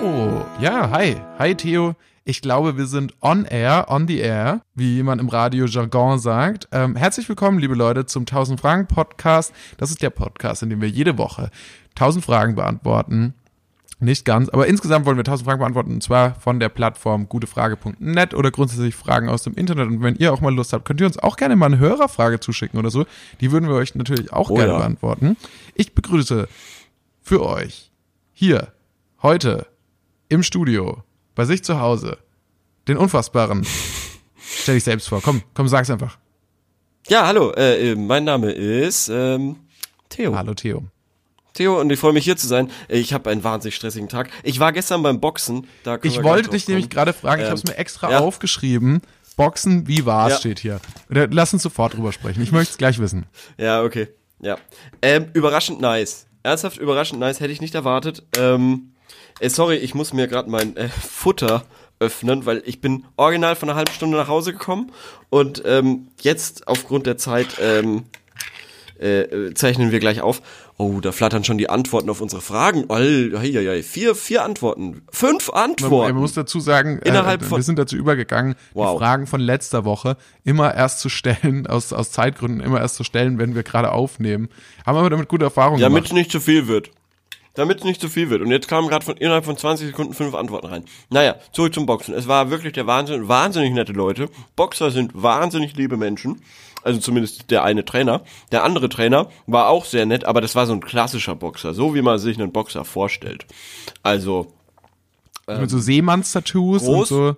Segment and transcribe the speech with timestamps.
[0.00, 1.16] So, ja, hi.
[1.38, 1.94] Hi Theo.
[2.24, 6.68] Ich glaube, wir sind on air, on the air, wie man im Radio-Jargon sagt.
[6.72, 9.52] Ähm, herzlich willkommen, liebe Leute, zum 1000 Fragen Podcast.
[9.76, 11.50] Das ist der Podcast, in dem wir jede Woche
[11.96, 13.34] 1000 Fragen beantworten.
[13.98, 18.32] Nicht ganz, aber insgesamt wollen wir 1000 Fragen beantworten und zwar von der Plattform gutefrage.net
[18.32, 19.88] oder grundsätzlich Fragen aus dem Internet.
[19.88, 22.40] Und wenn ihr auch mal Lust habt, könnt ihr uns auch gerne mal eine Hörerfrage
[22.40, 23.04] zuschicken oder so.
[23.42, 24.78] Die würden wir euch natürlich auch Oh gerne ja.
[24.78, 25.36] beantworten.
[25.74, 26.48] Ich begrüße
[27.20, 27.90] für euch
[28.32, 28.68] hier
[29.22, 29.66] heute
[30.30, 31.02] im Studio
[31.34, 32.16] bei sich zu Hause
[32.88, 33.66] den unfassbaren.
[34.62, 35.20] Stell dich selbst vor.
[35.20, 36.16] Komm, komm, sag's einfach.
[37.08, 39.56] Ja, hallo, äh, äh, mein Name ist ähm,
[40.08, 40.34] Theo.
[40.34, 40.84] Hallo Theo.
[41.54, 42.70] Theo und ich freue mich hier zu sein.
[42.88, 44.30] Ich habe einen wahnsinnig stressigen Tag.
[44.44, 45.66] Ich war gestern beim Boxen.
[45.82, 48.18] Da Ich wollte dich nämlich gerade fragen, ich Ähm, habe es mir extra ja.
[48.20, 49.02] aufgeschrieben.
[49.36, 50.38] Boxen, wie war's, Ja.
[50.38, 50.80] steht hier.
[51.08, 52.42] Lass uns sofort drüber sprechen.
[52.42, 53.26] Ich möchte es gleich wissen.
[53.58, 54.08] Ja, okay.
[54.40, 54.58] Ja.
[55.02, 56.26] Ähm, überraschend nice.
[56.42, 58.22] Ernsthaft überraschend nice, hätte ich nicht erwartet.
[58.36, 58.92] Ähm,
[59.40, 61.64] äh, sorry, ich muss mir gerade mein äh, Futter
[61.98, 64.90] öffnen, weil ich bin original von einer halben Stunde nach Hause gekommen
[65.28, 68.04] und ähm, jetzt aufgrund der Zeit ähm,
[68.98, 70.40] äh, äh, zeichnen wir gleich auf.
[70.78, 72.86] Oh, da flattern schon die Antworten auf unsere Fragen.
[72.88, 73.82] All, hei, hei.
[73.82, 75.02] Vier, vier Antworten.
[75.12, 76.14] Fünf Man, Antworten.
[76.14, 78.92] man muss dazu sagen, Innerhalb äh, von- wir sind dazu übergegangen, Wow.
[78.94, 83.04] die Fragen von letzter Woche immer erst zu stellen, aus, aus Zeitgründen immer erst zu
[83.04, 84.48] stellen, wenn wir gerade aufnehmen.
[84.86, 86.18] Haben aber damit gute Erfahrungen Damit es gemacht.
[86.18, 86.90] nicht zu viel wird.
[87.54, 88.42] Damit es nicht zu viel wird.
[88.42, 90.84] Und jetzt kamen gerade von innerhalb von 20 Sekunden fünf Antworten rein.
[91.10, 92.14] Naja, zurück zum Boxen.
[92.14, 93.28] Es war wirklich der Wahnsinn.
[93.28, 94.28] Wahnsinnig nette Leute.
[94.56, 96.42] Boxer sind wahnsinnig liebe Menschen.
[96.82, 98.22] Also zumindest der eine Trainer.
[98.52, 101.74] Der andere Trainer war auch sehr nett, aber das war so ein klassischer Boxer.
[101.74, 103.46] So wie man sich einen Boxer vorstellt.
[104.02, 104.52] Also,
[105.60, 107.36] Mit so Seemanns-Tattoos und so.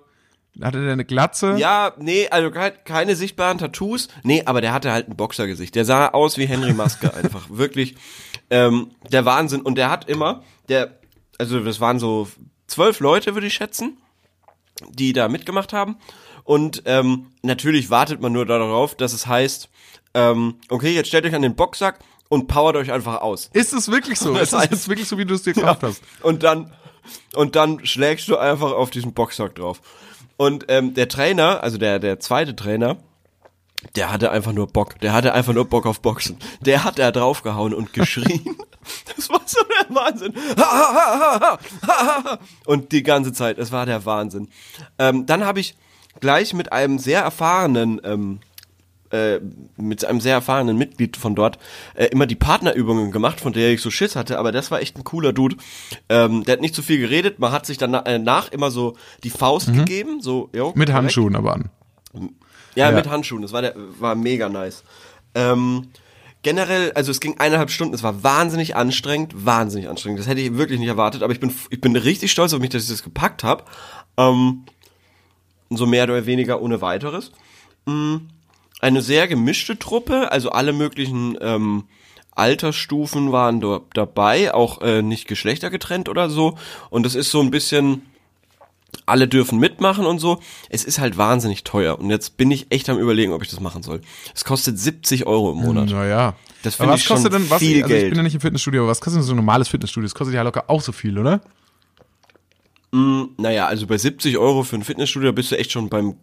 [0.61, 1.55] Hatte der eine Glatze?
[1.57, 4.07] ja, nee, also ke- keine sichtbaren Tattoos.
[4.23, 5.73] Nee, aber der hatte halt ein Boxergesicht.
[5.75, 7.47] Der sah aus wie Henry Maske einfach.
[7.49, 7.95] Wirklich
[8.51, 9.61] ähm, der Wahnsinn.
[9.61, 10.99] Und der hat immer, der,
[11.39, 12.27] also das waren so
[12.67, 13.97] zwölf Leute, würde ich schätzen,
[14.89, 15.97] die da mitgemacht haben.
[16.43, 19.69] Und ähm, natürlich wartet man nur darauf, dass es heißt,
[20.13, 21.99] ähm, okay, jetzt stellt euch an den Boxsack
[22.29, 23.49] und powert euch einfach aus.
[23.53, 24.33] Ist es wirklich so?
[24.37, 26.03] Das Ist es heißt- wirklich so, wie du es dir gekauft hast?
[26.21, 26.71] Und dann,
[27.33, 29.81] und dann schlägst du einfach auf diesen Boxsack drauf.
[30.37, 32.97] Und ähm, der Trainer, also der, der zweite Trainer,
[33.95, 34.99] der hatte einfach nur Bock.
[34.99, 36.37] Der hatte einfach nur Bock auf Boxen.
[36.61, 38.57] Der hat da draufgehauen und geschrien.
[39.15, 40.33] Das war so der Wahnsinn.
[40.57, 42.39] Ha, ha, ha.
[42.65, 44.49] Und die ganze Zeit, es war der Wahnsinn.
[44.99, 45.77] Ähm, dann habe ich
[46.19, 48.39] gleich mit einem sehr erfahrenen ähm,
[49.13, 49.39] äh,
[49.77, 51.59] mit einem sehr erfahrenen Mitglied von dort
[51.95, 54.97] äh, immer die Partnerübungen gemacht, von der ich so Schiss hatte, aber das war echt
[54.97, 55.55] ein cooler Dude.
[56.09, 58.95] Ähm, der hat nicht so viel geredet, man hat sich dann äh, nach immer so
[59.23, 60.93] die Faust gegeben, so jo, Mit korrekt.
[60.93, 61.69] Handschuhen aber an.
[62.75, 62.95] Ja, Ja.
[62.95, 64.83] mit Handschuhen, das war der war mega nice.
[65.35, 65.89] Ähm,
[66.41, 70.19] generell, also es ging eineinhalb Stunden, es war wahnsinnig anstrengend, wahnsinnig anstrengend.
[70.19, 72.69] Das hätte ich wirklich nicht erwartet, aber ich bin ich bin richtig stolz auf mich,
[72.71, 73.63] dass ich das gepackt habe.
[74.17, 74.63] Ähm,
[75.69, 77.31] so mehr oder weniger ohne weiteres.
[77.85, 78.17] Mm,
[78.83, 81.85] Eine sehr gemischte Truppe, also alle möglichen ähm,
[82.31, 86.57] Altersstufen waren dort dabei, auch äh, nicht geschlechtergetrennt oder so.
[86.89, 88.01] Und das ist so ein bisschen,
[89.05, 90.41] alle dürfen mitmachen und so.
[90.67, 91.97] Es ist halt wahnsinnig teuer.
[91.97, 94.01] Und jetzt bin ich echt am überlegen, ob ich das machen soll.
[94.35, 95.89] Es kostet 70 Euro im Monat.
[95.89, 96.35] Naja.
[96.61, 98.09] Das Aber finde was ich kostet schon denn, was, viel also ich Geld.
[98.09, 100.07] bin ja nicht im Fitnessstudio, aber was kostet denn so ein normales Fitnessstudio?
[100.07, 101.39] Das kostet ja locker auch so viel, oder?
[102.91, 106.15] Naja, also bei 70 Euro für ein Fitnessstudio bist du echt schon beim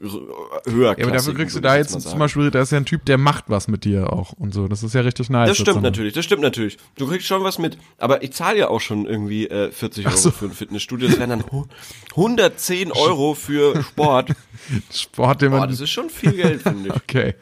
[0.00, 0.96] höher.
[0.98, 3.18] Ja, aber dafür kriegst du da jetzt zum Beispiel, da ist ja ein Typ, der
[3.18, 4.68] macht was mit dir auch und so.
[4.68, 5.48] Das ist ja richtig nice.
[5.48, 6.78] Das stimmt natürlich, das stimmt natürlich.
[6.96, 7.78] Du kriegst schon was mit.
[7.98, 10.30] Aber ich zahle ja auch schon irgendwie äh, 40 Euro so.
[10.30, 11.08] für ein Fitnessstudio.
[11.08, 11.66] Das wären dann hu-
[12.10, 14.30] 110 Euro für Sport.
[14.92, 15.70] Sport, den Boah, man.
[15.70, 16.94] das ist schon viel Geld, finde ich.
[16.94, 17.34] okay.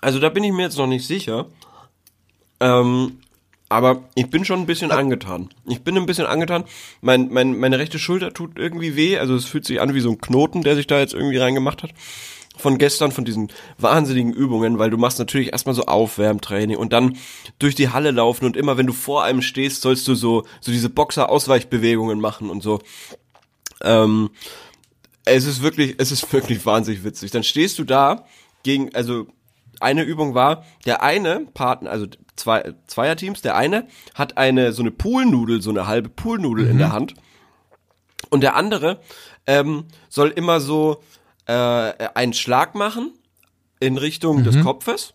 [0.00, 1.46] Also da bin ich mir jetzt noch nicht sicher.
[2.60, 3.18] Ähm,
[3.68, 5.48] aber ich bin schon ein bisschen angetan.
[5.66, 6.64] Ich bin ein bisschen angetan.
[7.00, 9.18] Mein, mein, meine rechte Schulter tut irgendwie weh.
[9.18, 11.82] Also es fühlt sich an wie so ein Knoten, der sich da jetzt irgendwie reingemacht
[11.82, 11.90] hat.
[12.56, 17.18] Von gestern, von diesen wahnsinnigen Übungen, weil du machst natürlich erstmal so Aufwärmtraining und dann
[17.58, 20.72] durch die Halle laufen und immer wenn du vor einem stehst, sollst du so, so
[20.72, 22.80] diese Boxer-Ausweichbewegungen machen und so.
[23.82, 24.30] Ähm,
[25.26, 27.30] es ist wirklich, es ist wirklich wahnsinnig witzig.
[27.30, 28.24] Dann stehst du da
[28.62, 29.26] gegen, also
[29.80, 34.90] eine Übung war, der eine Partner, also zwei Zweierteams, der eine hat eine so eine
[34.90, 37.14] Poolnudel, so eine halbe Poolnudel in der Hand.
[38.30, 39.00] Und der andere
[39.46, 41.02] ähm, soll immer so
[41.46, 43.12] äh, einen Schlag machen
[43.80, 45.12] in Richtung des Kopfes,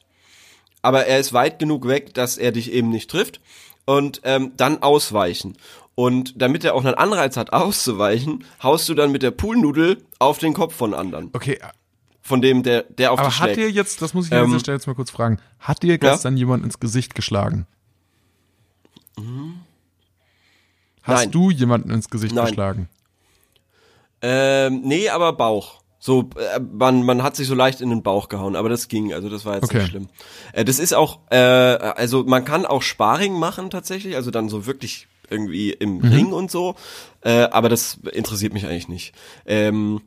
[0.82, 3.42] aber er ist weit genug weg, dass er dich eben nicht trifft.
[3.86, 5.58] Und ähm, dann ausweichen.
[5.96, 10.38] Und damit er auch einen Anreiz hat, auszuweichen, haust du dann mit der Poolnudel auf
[10.38, 11.32] den Kopf von anderen.
[11.34, 11.60] Okay,
[12.32, 13.58] Von dem, der, der auf aber dich hat schlägt.
[13.58, 15.98] dir jetzt, das muss ich an Ähm, dieser Stelle jetzt mal kurz fragen, hat dir
[15.98, 17.68] gestern jemand ins Gesicht geschlagen?
[21.04, 21.32] Hast Nein.
[21.32, 22.46] du jemanden ins Gesicht Nein.
[22.46, 22.88] geschlagen?
[24.22, 25.82] Ähm, nee, aber Bauch.
[26.00, 29.14] So, äh, man, man hat sich so leicht in den Bauch gehauen, aber das ging,
[29.14, 29.80] also das war jetzt Okay.
[29.80, 30.08] nicht schlimm.
[30.54, 34.66] Äh, das ist auch, äh, also man kann auch Sparring machen tatsächlich, also dann so
[34.66, 36.08] wirklich irgendwie im Mhm.
[36.08, 36.76] Ring und so,
[37.22, 39.14] äh, aber das interessiert mich eigentlich nicht.
[39.46, 40.02] Ähm,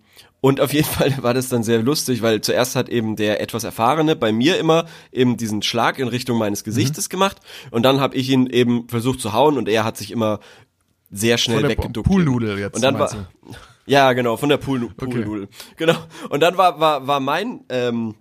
[0.45, 3.65] und auf jeden Fall war das dann sehr lustig, weil zuerst hat eben der etwas
[3.65, 6.65] Erfahrene bei mir immer eben diesen Schlag in Richtung meines Mhm.
[6.67, 7.39] Gesichtes gemacht
[7.71, 10.41] und dann habe ich ihn eben versucht zu hauen und er hat sich immer
[11.11, 12.07] sehr schnell Von der weggeduckt.
[12.07, 13.11] Poolnudel jetzt, Und dann war,
[13.87, 15.49] ja, genau, von der Pool, Poolnudel.
[15.79, 15.97] Genau.
[16.29, 18.15] Und dann war, war, war mein, ähm,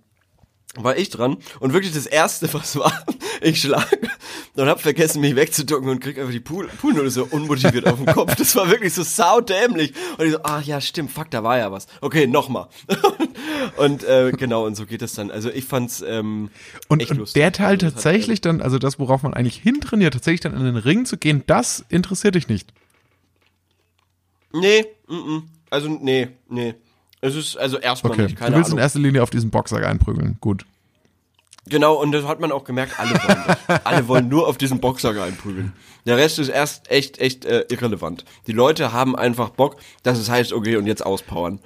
[0.76, 3.04] war ich dran und wirklich das erste, was war,
[3.40, 3.98] ich schlag
[4.54, 8.06] und hab vergessen, mich wegzuducken und krieg einfach die Pool, Poolnudel so unmotiviert auf den
[8.06, 8.34] Kopf.
[8.36, 9.92] Das war wirklich so saudämlich.
[10.18, 11.86] Und ich so, ah ja, stimmt, fuck, da war ja was.
[12.00, 12.68] Okay, nochmal.
[13.76, 15.30] und äh, genau, und so geht es dann.
[15.30, 16.50] Also ich fand's ähm,
[16.88, 17.40] Und, echt und lustig.
[17.40, 20.54] der Teil Also das hat, tatsächlich dann, also das, worauf man eigentlich hintrainiert, tatsächlich dann
[20.54, 22.72] in den Ring zu gehen, das interessiert dich nicht.
[24.52, 25.48] Nee, mm, mm.
[25.70, 26.74] also nee, nee.
[27.24, 28.22] Es ist also erstmal Okay.
[28.24, 28.78] nicht, keine du willst Ahnung.
[28.78, 30.36] in erster Linie auf diesen Boxsack einprügeln.
[30.40, 30.66] Gut.
[31.66, 33.80] Genau, und das hat man auch gemerkt, alle wollen das.
[33.84, 35.72] alle wollen nur auf diesen Boxer einprügeln.
[36.04, 38.26] Der Rest ist erst echt, echt äh, irrelevant.
[38.46, 41.60] Die Leute haben einfach Bock, dass es heißt, okay, und jetzt auspowern.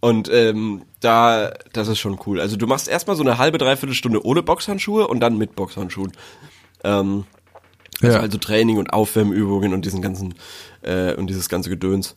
[0.00, 2.40] Und ähm, da, das ist schon cool.
[2.40, 6.12] Also du machst erstmal so eine halbe, dreiviertel Stunde ohne Boxhandschuhe und dann mit Boxhandschuhen.
[6.84, 7.24] Ähm,
[8.00, 8.20] also, Ja.
[8.22, 10.34] also Training und Aufwärmübungen und diesen ganzen
[10.82, 12.14] äh, und dieses ganze Gedöns.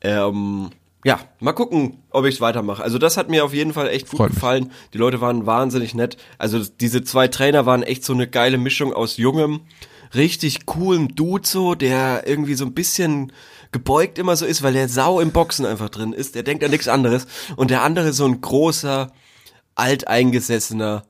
[0.00, 0.70] Ähm,
[1.04, 2.82] ja, mal gucken, ob ich es weitermache.
[2.82, 4.36] Also das hat mir auf jeden Fall echt gut Freut mich.
[4.36, 4.72] gefallen.
[4.94, 6.16] Die Leute waren wahnsinnig nett.
[6.38, 9.60] Also diese zwei Trainer waren echt so eine geile Mischung aus jungem,
[10.14, 13.32] richtig coolem Dude so, der irgendwie so ein bisschen
[13.70, 16.34] gebeugt immer so ist, weil der sau im Boxen einfach drin ist.
[16.36, 17.26] Der denkt an nichts anderes.
[17.56, 19.12] Und der andere so ein großer,
[19.74, 21.02] alteingesessener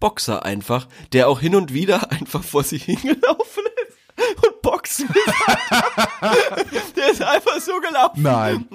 [0.00, 5.08] Boxer einfach, der auch hin und wieder einfach vor sich hingelaufen ist und boxen.
[6.96, 8.22] der ist einfach so gelaufen.
[8.22, 8.66] Nein.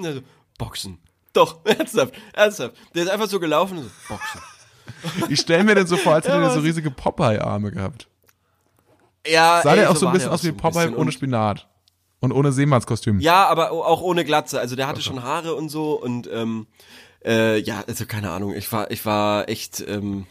[0.58, 0.98] Boxen.
[1.32, 2.74] Doch, ernsthaft, ernsthaft.
[2.94, 4.40] Der ist einfach so gelaufen und so, boxen.
[5.28, 8.08] Ich stelle mir den so vor, als hätte Ja, er so riesige Popeye-Arme gehabt.
[9.26, 11.68] Ja, Sah ey, der auch so ein bisschen aus wie Popeye ohne Spinat.
[12.20, 13.20] Und ohne Seemannskostüm.
[13.20, 14.58] Ja, aber auch ohne Glatze.
[14.58, 16.66] Also der hatte schon Haare und so und ähm,
[17.24, 18.54] äh, ja, also keine Ahnung.
[18.54, 20.26] Ich war, ich war echt ähm,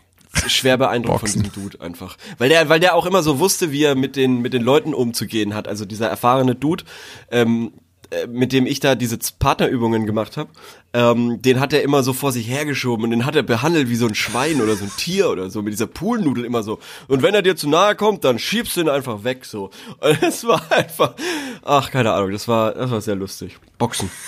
[0.48, 3.84] schwer beeindruckt von diesem Dude einfach, weil der, weil der auch immer so wusste, wie
[3.84, 5.68] er mit den mit den Leuten umzugehen hat.
[5.68, 6.84] Also dieser erfahrene Dude.
[7.30, 7.80] Ähm, äh,
[8.28, 10.50] mit dem ich da diese Partnerübungen gemacht habe,
[10.94, 13.96] ähm, den hat er immer so vor sich hergeschoben und den hat er behandelt wie
[13.96, 16.80] so ein Schwein oder so ein Tier oder so, mit dieser Poolnudel immer so.
[17.08, 19.70] Und wenn er dir zu nahe kommt, dann schiebst du ihn einfach weg so.
[20.00, 21.16] Und es war einfach,
[21.64, 23.58] ach, keine Ahnung, das war, das war sehr lustig.
[23.78, 24.10] Boxen.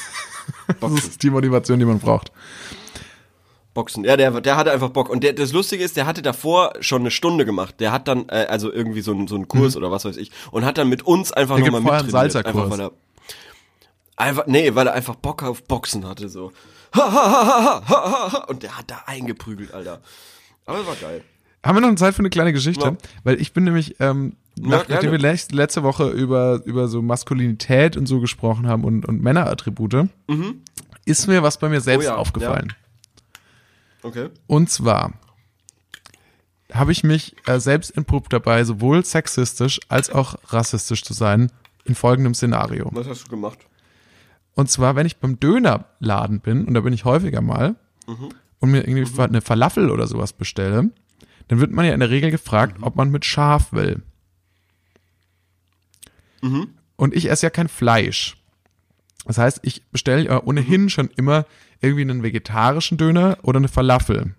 [0.67, 0.97] Das Boxen.
[1.09, 2.31] ist die Motivation, die man braucht.
[3.73, 4.05] Boxen.
[4.05, 5.09] Ja, der, der hatte einfach Bock.
[5.09, 7.75] Und der, das Lustige ist, der hatte davor schon eine Stunde gemacht.
[7.79, 10.31] Der hat dann, äh, also irgendwie so, ein- so einen Kurs oder was weiß ich,
[10.51, 11.65] und hat dann mit uns einfach Mhm.
[11.65, 12.45] Nochmal mittrainiert.
[12.45, 12.91] Einfach, weil er,
[14.15, 16.51] einfach, nee, weil er einfach Bock auf Boxen hatte, so.
[16.95, 18.38] Ha, ha, ha.
[18.47, 20.01] Und der hat da eingeprügelt, Alter.
[20.65, 21.23] Aber das war geil.
[21.63, 22.85] Haben wir noch Zeit für eine kleine Geschichte?
[22.85, 22.97] Ja.
[23.23, 24.94] Weil ich bin nämlich, ähm, nach, gerne.
[25.09, 30.07] nachdem wir letzte Woche über, über so Maskulinität und so gesprochen haben und, und Männerattribute,
[31.06, 32.12] ist mir was bei mir selbst Mhm.
[32.12, 32.74] Oh ja, aufgefallen.
[34.03, 34.29] Okay.
[34.48, 35.13] Und zwar
[36.72, 41.51] habe ich mich äh, selbst entpuppt dabei, sowohl sexistisch als auch rassistisch zu sein,
[41.86, 42.89] in folgendem Szenario.
[42.93, 43.60] Was hast du gemacht?
[44.55, 47.75] Und zwar, wenn ich beim Dönerladen bin, und da bin ich häufiger mal,
[48.59, 50.89] und mir irgendwie eine Falafel oder sowas bestelle,
[51.47, 54.01] dann wird man ja in der Regel gefragt, ob man mit Schaf will.
[56.95, 58.38] Und ich esse ja kein Fleisch.
[59.25, 61.45] Das heißt, ich bestelle ja ohnehin schon immer
[61.81, 64.35] irgendwie einen vegetarischen Döner oder eine Falafel.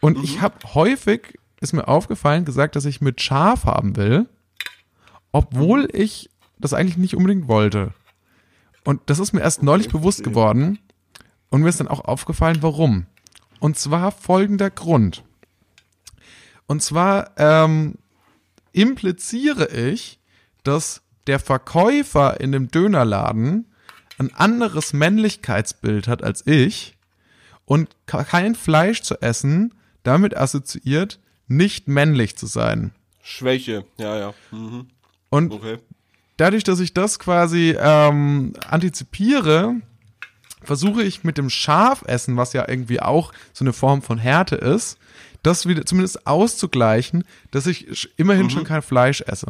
[0.00, 4.28] Und ich habe häufig, ist mir aufgefallen, gesagt, dass ich mit Schaf haben will,
[5.32, 7.94] obwohl ich das eigentlich nicht unbedingt wollte.
[8.88, 10.78] Und das ist mir erst neulich bewusst geworden
[11.50, 13.04] und mir ist dann auch aufgefallen, warum.
[13.60, 15.24] Und zwar folgender Grund.
[16.66, 17.96] Und zwar ähm,
[18.72, 20.20] impliziere ich,
[20.62, 23.66] dass der Verkäufer in dem Dönerladen
[24.16, 26.96] ein anderes Männlichkeitsbild hat als ich
[27.66, 32.92] und kein Fleisch zu essen damit assoziiert, nicht männlich zu sein.
[33.20, 34.34] Schwäche, ja, ja.
[34.50, 34.88] Mhm.
[35.28, 35.76] Und Okay.
[36.38, 39.74] Dadurch, dass ich das quasi ähm, antizipiere,
[40.62, 44.98] versuche ich mit dem Schafessen, was ja irgendwie auch so eine Form von Härte ist,
[45.42, 49.46] das wieder zumindest auszugleichen, dass ich immerhin schon kein Fleisch esse.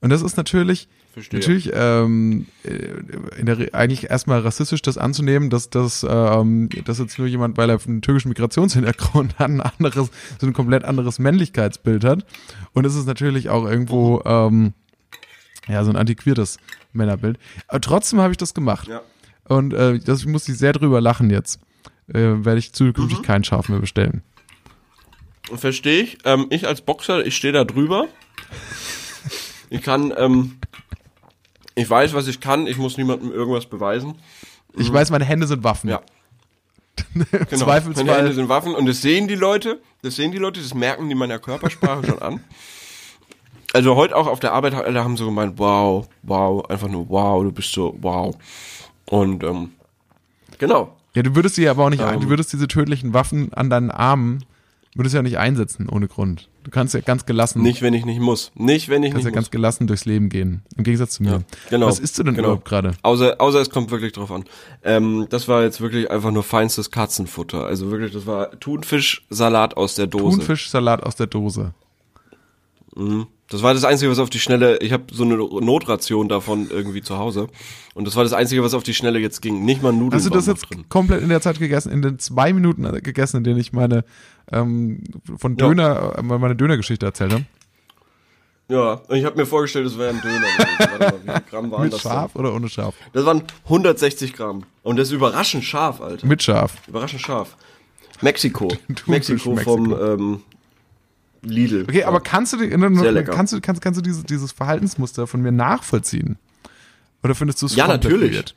[0.00, 1.40] Und das ist natürlich Verstehe.
[1.40, 7.26] natürlich ähm, äh, der, eigentlich erstmal rassistisch das anzunehmen, dass das ähm, dass jetzt nur
[7.26, 12.24] jemand, weil er einen türkischen Migrationshintergrund hat, ein anderes, so ein komplett anderes Männlichkeitsbild hat.
[12.72, 14.74] Und es ist natürlich auch irgendwo ähm,
[15.68, 16.58] Ja, so ein antiquiertes
[16.92, 17.38] Männerbild.
[17.68, 18.88] Aber trotzdem habe ich das gemacht.
[18.88, 19.02] Ja.
[19.44, 21.60] Und äh, das muss ich sehr drüber lachen jetzt.
[22.08, 23.22] Äh, werde ich zukünftig Mhm.
[23.22, 24.22] kein Schaf mehr bestellen.
[25.54, 26.18] Verstehe ich.
[26.24, 28.06] Ähm, ich als Boxer, ich stehe da drüber.
[29.68, 30.58] Ich kann, ähm,
[31.74, 32.66] ich weiß, was ich kann.
[32.66, 34.14] Ich muss niemandem irgendwas beweisen.
[34.76, 35.86] Ich weiß, meine Hände sind Waffen.
[35.88, 35.92] Mhm.
[35.92, 36.00] Ja.
[37.14, 37.30] Im Genau.
[37.30, 38.32] Meine Hände Zweifelsfall.
[38.34, 39.80] sind Waffen und das sehen die Leute.
[40.02, 42.44] Das sehen die Leute, das merken die meiner Körpersprache schon an.
[43.72, 47.42] Also heute auch auf der Arbeit, alle haben so gemeint, wow, wow, einfach nur wow,
[47.42, 48.36] du bist so wow.
[49.06, 49.70] Und ähm,
[50.58, 50.96] genau.
[51.14, 52.20] Ja, du würdest sie aber auch nicht Ähm.
[52.20, 54.44] du würdest diese tödlichen Waffen an deinen Armen,
[54.94, 56.48] würdest ja nicht einsetzen ohne Grund.
[56.62, 58.52] Du kannst ja ganz gelassen, Nicht, wenn ich nicht muss.
[58.54, 59.50] Nicht, wenn ich kannst ja nicht ganz muss.
[59.50, 60.62] gelassen durchs Leben gehen.
[60.76, 61.30] Im Gegensatz zu mir.
[61.30, 61.38] Ja,
[61.70, 61.86] genau.
[61.86, 62.48] Was isst du denn Genau.
[62.48, 62.92] überhaupt gerade?
[63.02, 64.44] Außer, außer es kommt wirklich drauf an.
[64.84, 67.64] Ähm, das war jetzt wirklich einfach nur feinstes Katzenfutter.
[67.64, 70.38] Also wirklich, das war Thunfischsalat aus der Dose.
[70.38, 71.72] Thunfischsalat aus der Dose.
[73.48, 77.02] Das war das Einzige, was auf die Schnelle, ich habe so eine Notration davon irgendwie
[77.02, 77.48] zu Hause.
[77.94, 79.64] Und das war das Einzige, was auf die Schnelle jetzt ging.
[79.64, 80.84] Nicht mal Nudeln Hast du das jetzt drin.
[80.88, 84.04] komplett in der Zeit gegessen, in den zwei Minuten gegessen, in denen ich meine
[84.52, 85.02] ähm,
[85.36, 85.66] von Ja.
[85.66, 87.44] Döner, äh, meine Dönergeschichte erzählt habe?
[88.68, 90.46] Ja, und ich habe mir vorgestellt, das wäre ein Döner.
[90.78, 92.68] Warte mal, wie viel Gramm waren Mit das Schaf oder ohne?
[92.68, 92.92] Denn?
[93.12, 94.62] Das waren 160 Gramm.
[94.84, 96.24] Und das ist überraschend scharf, Alter.
[96.24, 96.74] Mit Schaf.
[96.86, 97.56] Überraschend scharf.
[98.20, 98.68] Mexiko.
[99.06, 100.14] Mexiko vom Mexiko.
[100.14, 100.42] ähm,
[101.42, 101.84] Lidl.
[101.88, 103.32] Okay, aber kannst du, ne, lecker.
[103.32, 106.38] kannst du, kannst, kannst du dieses, dieses Verhaltensmuster von mir nachvollziehen?
[107.22, 108.54] Oder findest du es Ja, natürlich.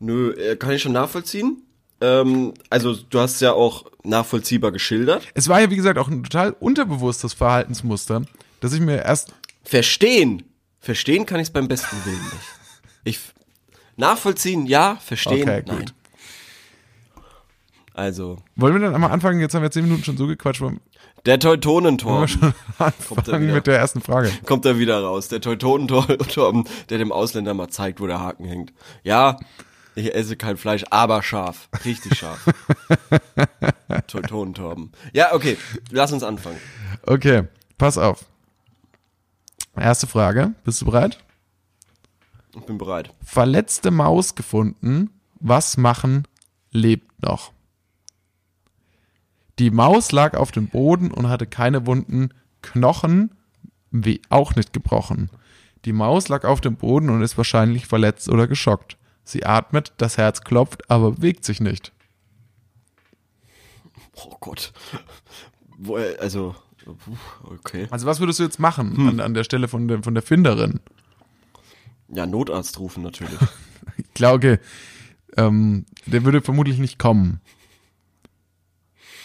[0.00, 1.62] Nö, äh, kann ich schon nachvollziehen.
[2.00, 5.26] Ähm, also du hast ja auch nachvollziehbar geschildert.
[5.34, 8.22] Es war ja, wie gesagt, auch ein total unterbewusstes Verhaltensmuster,
[8.60, 10.44] dass ich mir erst, Verstehen.
[10.80, 12.46] Verstehen kann ich es beim besten Willen nicht.
[13.04, 13.20] Ich
[13.96, 15.78] nachvollziehen, ja, verstehen, Okay, nein.
[15.80, 15.94] gut.
[17.98, 19.40] Also, wollen wir dann einmal anfangen?
[19.40, 20.78] Jetzt haben wir zehn Minuten schon so gequatscht, wollen
[21.26, 21.52] der er
[22.78, 23.54] anfangen wieder?
[23.54, 24.30] mit der ersten Frage.
[24.46, 25.26] kommt da wieder raus.
[25.26, 28.72] Der Teutonentorben, der dem Ausländer mal zeigt, wo der Haken hängt.
[29.02, 29.36] Ja,
[29.96, 31.68] ich esse kein Fleisch, aber scharf.
[31.84, 32.48] Richtig scharf.
[34.06, 34.92] Teutonentorben.
[35.12, 35.58] Ja, okay,
[35.90, 36.60] lass uns anfangen.
[37.04, 38.26] Okay, pass auf.
[39.76, 40.52] Erste Frage.
[40.62, 41.18] Bist du bereit?
[42.54, 43.12] Ich bin bereit.
[43.24, 45.10] Verletzte Maus gefunden.
[45.40, 46.28] Was machen?
[46.70, 47.50] Lebt noch.
[49.58, 52.30] Die Maus lag auf dem Boden und hatte keine Wunden.
[52.62, 53.32] Knochen
[53.90, 55.30] wie auch nicht gebrochen.
[55.84, 58.96] Die Maus lag auf dem Boden und ist wahrscheinlich verletzt oder geschockt.
[59.24, 61.92] Sie atmet, das Herz klopft, aber bewegt sich nicht.
[64.14, 64.72] Oh Gott.
[66.20, 66.54] Also,
[67.44, 67.86] okay.
[67.90, 70.80] Also was würdest du jetzt machen an, an der Stelle von der, von der Finderin?
[72.08, 73.38] Ja, Notarzt rufen natürlich.
[73.96, 74.60] Ich glaube,
[75.36, 77.40] ähm, der würde vermutlich nicht kommen.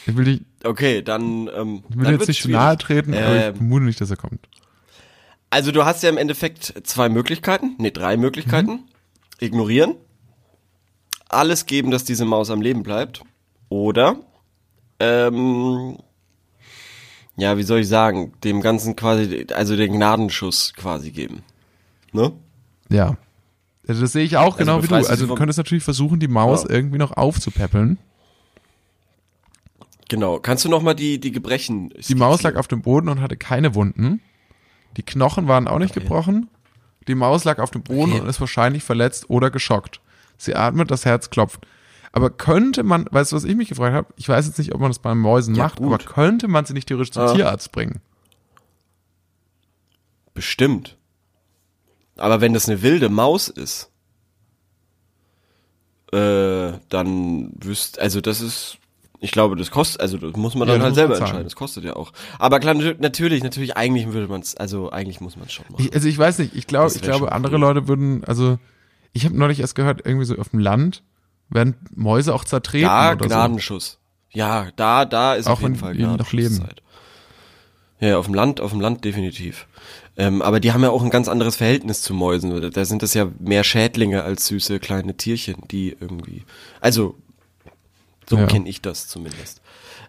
[0.05, 2.62] Ich will, dich, Okay, dann, ähm, ich will dann jetzt nicht zu schwierig.
[2.62, 4.48] nahe treten, aber ich Ähm, vermute nicht, dass er kommt.
[5.50, 8.72] Also du hast ja im Endeffekt zwei Möglichkeiten, nee, drei Möglichkeiten.
[8.72, 8.79] Mhm.
[9.39, 9.95] Ignorieren,
[11.29, 13.22] alles geben, dass diese Maus am Leben bleibt.
[13.69, 14.17] Oder,
[15.00, 15.98] ähm,
[17.36, 21.43] ja, wie soll ich sagen, dem Ganzen quasi, also den Gnadenschuss quasi geben.
[22.12, 22.31] Ne?
[22.89, 23.17] Ja.
[23.88, 24.95] Also das sehe ich auch genau wie du.
[24.95, 26.69] Also du könntest natürlich versuchen, die Maus Ja.
[26.69, 27.98] irgendwie noch aufzupäppeln.
[30.13, 30.38] Genau.
[30.39, 33.74] Kannst du nochmal die, die Gebrechen Die Maus lag auf dem Boden und hatte keine
[33.74, 34.22] Wunden.
[34.96, 36.01] Die Knochen waren auch nicht Okay.
[36.01, 36.51] gebrochen.
[37.08, 38.22] Die Maus lag auf dem Boden Okay.
[38.22, 40.01] und ist wahrscheinlich verletzt oder geschockt.
[40.38, 41.65] Sie atmet, das Herz klopft.
[42.12, 44.13] Aber könnte man, weißt du, was ich mich gefragt habe?
[44.15, 45.88] Ich weiß jetzt nicht, ob man das bei Mäusen Ja, macht, gut.
[45.88, 47.34] aber könnte man sie nicht theoretisch zum Ah.
[47.34, 48.00] Tierarzt bringen?
[50.36, 50.96] Bestimmt.
[52.17, 53.89] Aber wenn das eine wilde Maus ist,
[56.12, 58.77] äh, dann wüsst, also das ist,
[59.24, 61.46] ich glaube, das kostet, also das muss man Ja, dann halt selber entscheiden.
[61.46, 62.12] Das kostet ja auch.
[62.39, 65.65] Aber klar, nat- natürlich, natürlich, eigentlich würde man es, also eigentlich muss man es schon
[65.72, 65.84] machen.
[65.86, 67.62] Ich, also ich weiß nicht, ich glaube, Das ich glaube, schon andere cool.
[67.62, 68.60] Leute würden, also
[69.13, 71.03] ich habe neulich erst gehört, irgendwie so auf dem Land
[71.50, 73.30] werden Mäuse auch zertreten ja, oder so.
[73.30, 74.00] Gnadenschuss.
[74.32, 76.56] Ja, da, da ist Auch auf jeden Fall die noch leben.
[76.56, 76.82] Gnadenschusszeit.
[78.00, 79.68] Ja, auf dem Land, auf dem Land definitiv.
[80.18, 82.72] Ähm, aber die haben ja auch ein ganz anderes Verhältnis zu Mäusen.
[82.72, 86.44] Da sind das ja mehr Schädlinge als süße kleine Tierchen, die irgendwie,
[86.82, 87.15] also
[88.30, 88.46] so Ja.
[88.48, 89.62] kenne ich das zumindest.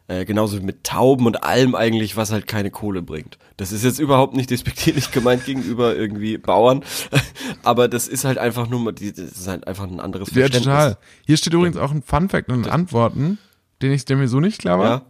[0.06, 3.38] Äh, genauso wie mit Tauben und allem eigentlich, was halt keine Kohle bringt.
[3.56, 6.84] Das ist jetzt überhaupt nicht despektierlich gemeint gegenüber irgendwie Bauern,
[7.62, 10.64] aber das ist halt einfach nur, das ist halt einfach ein anderes Ja, Verständnis.
[10.64, 10.98] total.
[11.26, 13.38] Hier steht übrigens auch ein Funfact in den Antworten,
[13.80, 14.86] den ich der mir so nicht klar war.
[14.86, 15.02] Ja,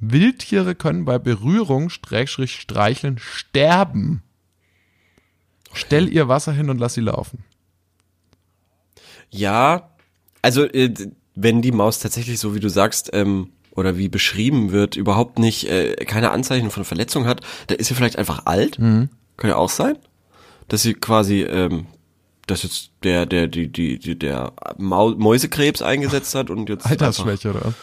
[0.00, 4.22] Wildtiere können bei Berührung, Strägstrich, Streicheln sterben.
[5.72, 7.44] Stell ihr Wasser hin und lass sie laufen.
[9.30, 9.90] Ja,
[10.42, 10.92] also äh,
[11.34, 15.68] wenn die Maus tatsächlich so wie du sagst ähm, oder wie beschrieben wird überhaupt nicht
[15.68, 18.78] äh, keine Anzeichen von Verletzung hat, dann ist sie vielleicht einfach alt.
[18.78, 19.08] Mhm.
[19.36, 19.98] Könnte ja auch sein.
[20.68, 21.86] dass sie quasi, ähm,
[22.46, 26.86] dass jetzt der, der, die, die, die der Mau Mäusekrebs eingesetzt hat und jetzt.
[26.86, 27.74] Altersschwäche, oder?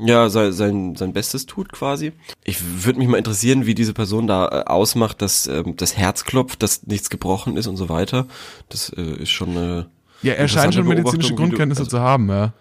[0.00, 2.12] Ja, sein, sein, sein Bestes tut quasi.
[2.44, 6.24] Ich würde mich mal interessieren, wie diese Person da äh, ausmacht, dass ähm, das Herz
[6.24, 8.26] klopft, dass nichts gebrochen ist und so weiter.
[8.68, 9.90] Das äh, ist schon eine.
[10.22, 12.52] Ja, er scheint schon medizinische Grundkenntnisse also, zu haben, ja.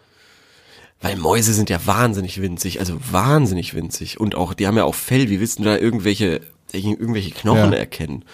[1.01, 4.19] Weil Mäuse sind ja wahnsinnig winzig, also wahnsinnig winzig.
[4.19, 7.77] Und auch, die haben ja auch Fell, wie willst du da irgendwelche, irgendwelche Knochen ja.
[7.77, 8.25] erkennen?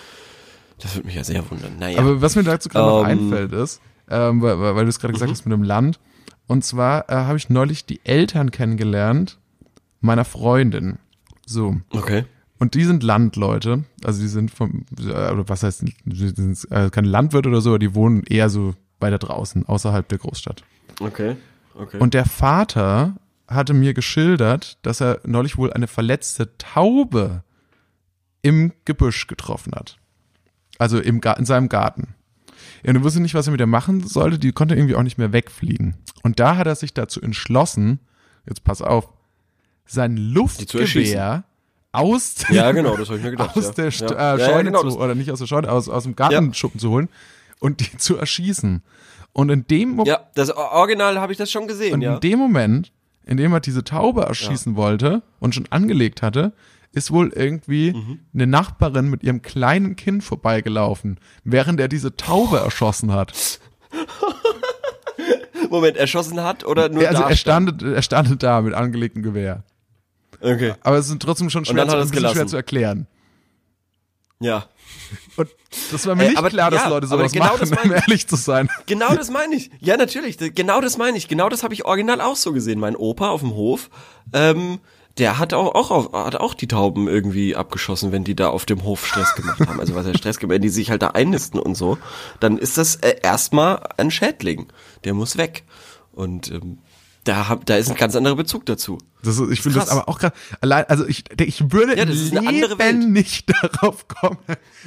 [0.80, 1.78] Das würde mich ja sehr wundern.
[1.80, 2.00] Naja.
[2.00, 5.00] Aber was mir dazu gerade um, noch ähm, einfällt ist, ähm, weil, weil du es
[5.00, 5.34] gerade gesagt mhm.
[5.34, 6.00] hast mit dem Land,
[6.48, 9.40] und zwar äh, habe ich neulich die Eltern kennengelernt
[10.02, 11.00] meiner Freundin.
[11.46, 11.78] So.
[11.92, 12.26] Okay.
[12.60, 16.90] Und die sind Landleute, also die sind vom, äh, oder was heißt, die sind äh,
[16.90, 20.64] keine Landwirte oder so, aber die wohnen eher so weiter draußen, außerhalb der Großstadt.
[21.00, 21.36] Okay.
[21.76, 21.98] Okay.
[22.00, 23.16] Und der Vater
[23.48, 27.44] hatte mir geschildert, dass er neulich wohl eine verletzte Taube
[28.42, 29.98] im Gebüsch getroffen hat.
[30.80, 32.16] Also im in seinem Garten.
[32.84, 34.40] Ja, und wusste nicht, was er mit der machen sollte.
[34.40, 35.96] Die konnte irgendwie auch nicht mehr wegfliegen.
[36.24, 38.00] Und da hat er sich dazu entschlossen,
[38.48, 39.10] jetzt pass auf,
[39.86, 41.44] sein Luftgewehr
[41.92, 43.72] aus, ja, genau, aus ja.
[43.72, 44.36] der ja.
[44.36, 47.10] Äh, Scheune genau, zu, oder nicht aus der Scheune, aus, aus dem Gartenschuppen zu holen
[47.64, 48.84] und die zu erschießen.
[49.32, 50.08] Und in dem Moment.
[50.10, 52.16] Ja, das Original habe ich das schon gesehen, und ja.
[52.16, 52.92] in dem Moment,
[53.26, 56.52] in dem er diese Taube erschießen wollte und schon angelegt hatte,
[56.92, 58.20] ist wohl irgendwie mhm.
[58.34, 63.60] eine Nachbarin mit ihrem kleinen Kind vorbeigelaufen, während er diese Taube erschossen hat.
[65.70, 69.64] Moment, erschossen hat oder nur also da er stand, er stand da mit angelegtem Gewehr.
[70.42, 70.74] Okay.
[70.82, 73.08] Aber es ist trotzdem schon schwer, zu, schwer zu erklären.
[74.42, 74.66] Ja.
[75.36, 75.50] Und
[75.92, 78.28] das war mir äh, nicht aber, klar, dass ja, Leute sowas genau machen, um ehrlich
[78.28, 78.70] zu sein.
[78.86, 79.72] Genau das meine ich.
[79.80, 80.38] Ja, natürlich.
[80.38, 81.28] Genau das meine ich.
[81.28, 82.80] Genau das habe ich original auch so gesehen.
[82.80, 83.90] Mein Opa auf dem Hof,
[84.34, 84.80] ähm,
[85.18, 88.84] der hat auch, auch, hat auch die Tauben irgendwie abgeschossen, wenn die da auf dem
[88.84, 89.80] Hof Stress gemacht haben.
[89.80, 91.98] Also was er Stress gemacht, wenn die sich halt da einnisten und so,
[92.40, 94.68] dann ist das äh, erstmal ein Schädling.
[95.04, 95.64] Der muss weg.
[96.12, 96.80] Und ähm,
[97.24, 98.98] da, da ist ein ganz anderer Bezug dazu.
[99.24, 102.10] Das ist, ich finde das aber auch gerade allein, also ich, ich würde ja, im
[102.12, 104.40] Leben nicht darauf kommen,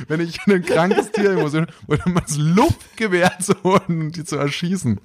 [0.09, 1.69] wenn ich in ein krankes Tier muss, oder
[2.07, 5.01] mal das Luftgewehr zu holen und die zu erschießen.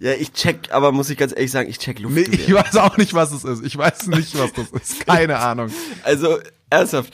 [0.00, 2.28] Ja, ich check, aber muss ich ganz ehrlich sagen, ich check Luftgewehr.
[2.28, 3.64] Nee, ich weiß auch nicht, was es ist.
[3.64, 5.00] Ich weiß nicht, was das ist.
[5.06, 5.70] Keine Ahnung.
[6.02, 6.38] Also,
[6.74, 7.12] ernsthaft,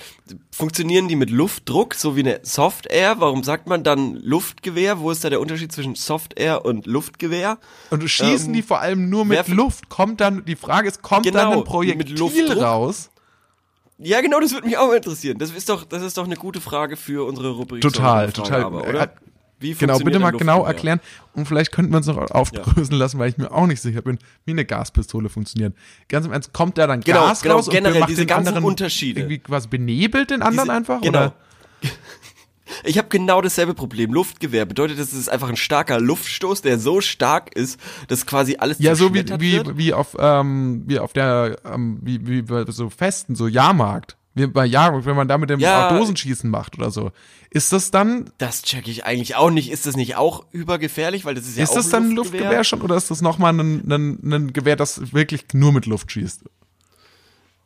[0.51, 3.16] funktionieren die mit Luftdruck, so wie eine Soft Air?
[3.18, 5.01] Warum sagt man dann Luftgewehr?
[5.01, 7.59] Wo ist da der Unterschied zwischen Soft Air und Luftgewehr?
[7.90, 9.88] Und schießen ähm, die vor allem nur mit Luft?
[9.88, 13.11] Kommt dann, die Frage ist, kommt genau, dann ein Projektil raus?
[14.03, 15.38] Ja, genau, das würde mich auch interessieren.
[15.38, 17.83] Das ist doch, das ist doch eine gute Frage für unsere Rubrik.
[17.83, 18.64] Total, total.
[18.64, 19.12] Aber, oder?
[19.61, 21.01] Wie genau, bitte mal genau erklären
[21.35, 22.96] und vielleicht könnten wir uns noch aufdröseln ja.
[22.96, 25.75] lassen, weil ich mir auch nicht sicher bin, wie eine Gaspistole funktioniert.
[26.09, 28.29] Ganz im Ernst, kommt da dann genau, Gas genau, raus generell und macht diese den
[28.29, 29.20] ganzen anderen Unterschiede.
[29.20, 31.01] irgendwie quasi benebelt den anderen diese, einfach?
[31.03, 31.18] Genau.
[31.18, 31.35] Oder?
[32.85, 34.12] Ich habe genau dasselbe Problem.
[34.12, 38.79] Luftgewehr bedeutet, das ist einfach ein starker Luftstoß, der so stark ist, dass quasi alles
[38.79, 42.88] Ja, so wie, wie, wie auf ähm, wie auf der ähm, wie, wie bei so
[42.88, 44.16] Festen, so Jahrmarkt.
[44.46, 47.12] Bei Jahrmarkt, wenn man da mit dem ja, Dosenschießen macht oder so.
[47.50, 48.31] Ist das dann.
[48.38, 49.70] Das check ich eigentlich auch nicht.
[49.70, 51.24] Ist das nicht auch übergefährlich?
[51.24, 52.40] Weil das ist ja Ist auch das dann ein Luftgewehr?
[52.42, 56.12] Luftgewehr schon oder ist das nochmal ein, ein, ein Gewehr, das wirklich nur mit Luft
[56.12, 56.42] schießt?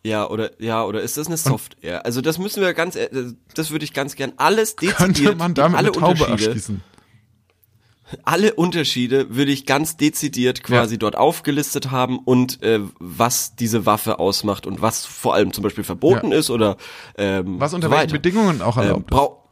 [0.07, 2.05] Ja, oder ja, oder ist das eine Soft Air?
[2.05, 3.09] Also das müssen wir ganz äh,
[3.55, 6.83] das würde ich ganz gern alles dezidiert Könnte man damit alle eine Taube erschießen?
[8.25, 10.99] Alle Unterschiede würde ich ganz dezidiert quasi ja.
[10.99, 15.85] dort aufgelistet haben und äh, was diese Waffe ausmacht und was vor allem zum Beispiel
[15.85, 16.39] verboten ja.
[16.39, 16.77] ist oder
[17.17, 19.45] ähm, was unter so welchen Bedingungen auch erlaubt ähm, ist.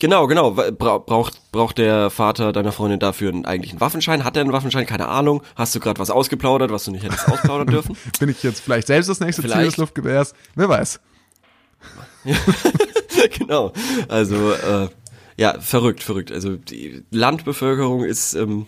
[0.00, 0.50] Genau, genau.
[0.50, 4.24] Bra braucht, braucht der Vater deiner Freundin dafür einen eigentlichen Waffenschein?
[4.24, 4.86] Hat er einen Waffenschein?
[4.86, 5.42] Keine Ahnung.
[5.56, 7.96] Hast du gerade was ausgeplaudert, was du nicht hättest ausplaudern dürfen?
[8.18, 9.60] Bin ich jetzt vielleicht selbst das nächste vielleicht.
[9.60, 10.34] Ziel des Luftgewehrs?
[10.56, 11.00] Wer weiß.
[13.38, 13.72] genau.
[14.08, 14.88] Also, äh,
[15.36, 16.30] ja, verrückt, verrückt.
[16.32, 18.66] Also die Landbevölkerung ist, ähm,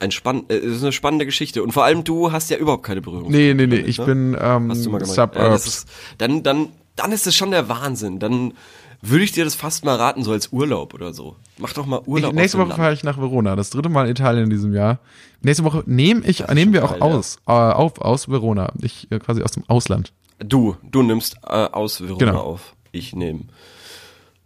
[0.00, 1.62] ein spann äh, ist eine spannende Geschichte.
[1.62, 3.30] Und vor allem du hast ja überhaupt keine Berührung.
[3.30, 3.76] Nee, nee, nee.
[3.76, 4.04] Ich ne?
[4.04, 5.16] bin ähm, gemeint.
[5.16, 8.18] Ja, ist, dann, dann, dann ist es schon der Wahnsinn.
[8.18, 8.54] Dann
[9.02, 11.36] würde ich dir das fast mal raten, so als Urlaub oder so.
[11.58, 12.32] Mach doch mal Urlaub.
[12.32, 14.98] Ich, nächste Woche fahre ich nach Verona, das dritte Mal in Italien in diesem Jahr.
[15.42, 17.72] Nächste Woche nehme ich, nehmen wir auch geil, aus, ja.
[17.72, 18.72] äh, auf aus Verona.
[18.80, 20.12] Ich äh, quasi aus dem Ausland.
[20.38, 22.40] Du, du nimmst äh, aus Verona genau.
[22.40, 22.74] auf.
[22.92, 23.40] Ich nehme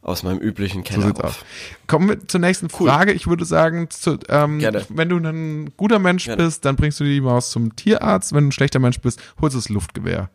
[0.09, 1.45] aus meinem üblichen Keller so auf.
[1.87, 2.89] Kommen wir zur nächsten cool.
[2.89, 3.13] Frage.
[3.13, 6.45] Ich würde sagen, zu, ähm, wenn du ein guter Mensch Gerne.
[6.45, 8.33] bist, dann bringst du die Maus zum Tierarzt.
[8.33, 10.31] Wenn du ein schlechter Mensch bist, holst du das Luftgewehr.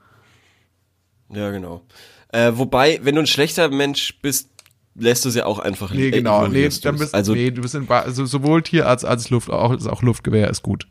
[1.29, 1.81] Ja, genau.
[2.29, 4.49] Äh, wobei, wenn du ein schlechter Mensch bist,
[4.95, 6.47] lässt du sie auch einfach Nee, genau.
[6.47, 10.01] Nee, dann bist, also, nee, du bist in, also sowohl Tierarzt als Luft, auch, auch
[10.01, 10.88] Luftgewehr ist gut.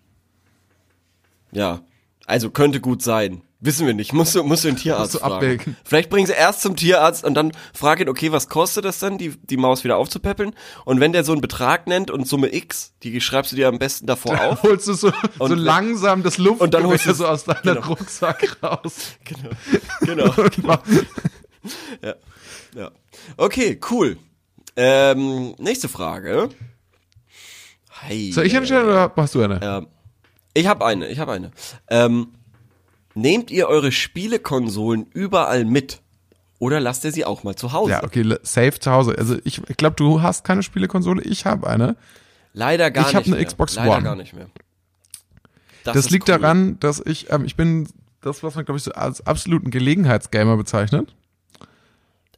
[1.53, 1.81] Ja.
[2.27, 3.43] Also könnte gut sein.
[3.65, 4.13] Wissen wir nicht.
[4.13, 5.35] Musst du, musst du den Tierarzt Musst du fragen.
[5.37, 5.77] abwägen.
[5.85, 9.29] Vielleicht bringen sie erst zum Tierarzt und dann fragen, okay, was kostet das denn, die,
[9.31, 10.53] die Maus wieder aufzupäppeln?
[10.85, 13.79] Und wenn der so einen Betrag nennt und Summe X, die schreibst du dir am
[13.79, 14.65] besten davor auf.
[14.65, 17.87] holst du so, so Und- langsam das Und dann holst du- so aus deinem genau.
[17.87, 19.13] Rucksack raus.
[19.25, 19.51] Genau.
[20.01, 20.49] Genau.
[20.63, 20.83] Mach-
[22.03, 22.15] ja.
[22.75, 22.91] ja.
[23.37, 24.17] Okay, cool.
[24.75, 26.49] Ähm, nächste Frage.
[28.01, 28.33] Hey.
[28.33, 29.61] Soll ich entscheiden oder machst du eine?
[29.63, 29.87] Ähm,
[30.55, 31.53] ich habe eine, ich habe eine.
[31.89, 32.35] Ähm,
[33.15, 36.01] nehmt ihr eure Spielekonsolen überall mit?
[36.59, 37.91] Oder lasst ihr sie auch mal zu Hause?
[37.91, 39.17] Ja, okay, safe zu Hause.
[39.19, 41.97] Also ich, ich glaube, du hast keine Spielekonsole, ich habe eine.
[42.53, 43.47] Leider gar Ich hab nicht eine mehr.
[43.47, 44.03] Xbox Leider One.
[44.03, 44.47] gar nicht mehr.
[45.85, 46.39] Das, ist liegt cool.
[46.39, 47.89] daran, dass ich, ähm, ich bin
[48.21, 51.15] das, was man, glaube ich, so als absoluten Gelegenheitsgamer bezeichnet.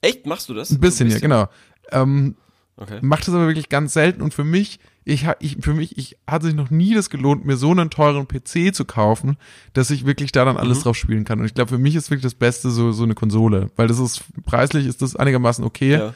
[0.00, 0.26] Echt?
[0.26, 0.70] Machst du das?
[0.70, 1.48] Ein bisschen, ja, genau.
[1.92, 2.36] Ähm,
[2.76, 2.98] Okay.
[3.02, 6.42] macht das aber wirklich ganz selten und für mich, ich, ich, für mich, ich hat
[6.42, 9.36] sich noch nie das gelohnt, mir so einen teuren PC zu kaufen,
[9.74, 10.60] dass ich wirklich da dann Mhm.
[10.60, 11.38] alles drauf spielen kann.
[11.38, 14.00] Und ich glaube, für mich ist wirklich das Beste so, so eine Konsole, weil das
[14.00, 16.14] ist, preislich ist das einigermaßen okay Ja.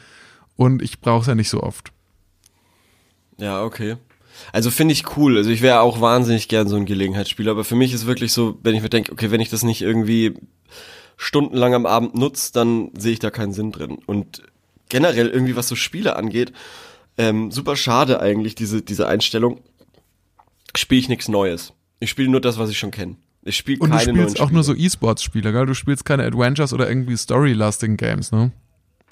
[0.57, 1.93] und ich brauche es ja nicht so oft.
[3.37, 3.95] Ja, okay.
[4.51, 5.37] Also finde ich cool.
[5.37, 8.57] Also ich wäre auch wahnsinnig gern so ein Gelegenheitsspieler, aber für mich ist wirklich so,
[8.63, 10.33] wenn ich mir denke, okay, wenn ich das nicht irgendwie
[11.15, 13.97] stundenlang am Abend nutze, dann sehe ich da keinen Sinn drin.
[14.05, 14.43] Und
[14.89, 16.51] generell irgendwie, was so Spiele angeht,
[17.17, 19.61] ähm, super schade eigentlich, diese, diese Einstellung.
[20.75, 21.73] Spiele ich nichts Neues.
[21.99, 23.15] Ich spiele nur das, was ich schon kenne.
[23.43, 24.53] Ich spiele Und keine du neuen spielst auch Spiele.
[24.55, 25.65] nur so E-Sports-Spiele, gell?
[25.65, 28.51] Du spielst keine Adventures oder irgendwie Story-lasting Games, ne?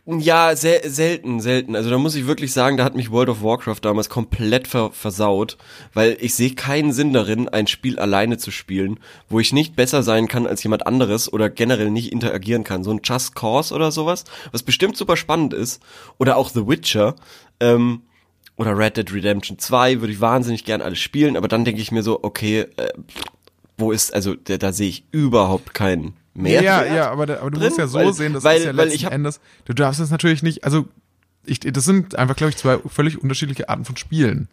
[0.10, 1.76] Ja, sel selten, selten.
[1.76, 4.90] Also da muss ich wirklich sagen, da hat mich World of Warcraft damals komplett ver
[4.94, 5.58] versaut,
[5.94, 10.04] weil ich sehe keinen Sinn darin, ein Spiel alleine zu spielen, wo ich nicht besser
[10.04, 12.86] sein kann als jemand anderes oder generell nicht interagieren kann.
[12.86, 15.82] So ein Just Cause oder sowas, was bestimmt super spannend ist.
[16.20, 17.16] Oder auch The Witcher.
[17.60, 18.04] Ähm,
[18.56, 21.92] oder Red Dead Redemption 2 würde ich wahnsinnig gern alles spielen, aber dann denke ich
[21.92, 22.94] mir so, okay, äh,
[23.78, 26.64] wo ist, also da, da sehe ich überhaupt keinen Mehrwert.
[26.64, 28.66] Ja, ja, aber, da, aber du drin, musst ja so weil- sehen, das weil- ist
[28.66, 30.88] ja letzten hab- Endes, du darfst es natürlich nicht, also
[31.46, 34.48] ich, das sind einfach, glaube ich, zwei völlig unterschiedliche Arten von Spielen.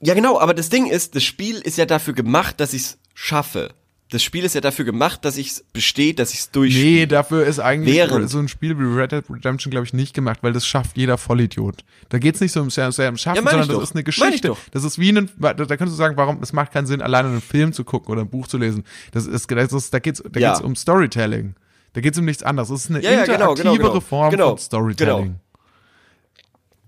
[0.00, 2.98] Ja, genau, aber das Ding ist, das Spiel ist ja dafür gemacht, dass ich es
[3.14, 3.70] schaffe.
[4.12, 6.86] Das Spiel ist ja dafür gemacht, dass ich es besteht, dass ich es durchspiele.
[7.00, 10.12] Nee, dafür ist eigentlich Während- so ein Spiel wie Red Dead Redemption, glaube ich, nicht
[10.12, 11.82] gemacht, weil das schafft jeder Vollidiot.
[12.10, 13.82] Da geht's nicht so um sehr, sehr um Schaffen, ich sondern das doch.
[13.82, 14.54] ist eine Geschichte.
[14.72, 17.28] Das ist wie ein, da, da kannst du sagen, warum, es macht keinen Sinn, alleine
[17.28, 18.84] einen Film zu gucken oder ein Buch zu lesen.
[19.12, 20.50] Das ist, das ist da geht's, da Ja.
[20.52, 21.54] geht's um Storytelling.
[21.94, 22.68] Da geht's um nichts anderes.
[22.68, 24.00] Es ist eine Ja, ja, genau, interaktivere genau, genau.
[24.00, 25.22] Form Genau, von Storytelling.
[25.24, 25.34] genau.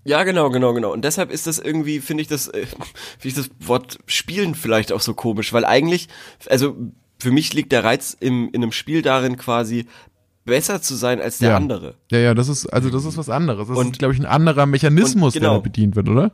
[0.03, 0.93] Ja, genau, genau, genau.
[0.93, 2.65] Und deshalb ist das irgendwie, finde ich das, äh,
[3.17, 6.07] finde ich das Wort Spielen vielleicht auch so komisch, weil eigentlich,
[6.47, 6.75] also
[7.19, 9.85] für mich liegt der Reiz im, in einem Spiel darin quasi
[10.45, 11.57] besser zu sein als der Ja.
[11.57, 11.95] andere.
[12.11, 13.67] Ja, ja, das ist, also das ist was anderes.
[13.67, 15.49] Das Und- ist, glaube ich, ein anderer Mechanismus, genau.
[15.49, 16.31] der da bedient wird, oder?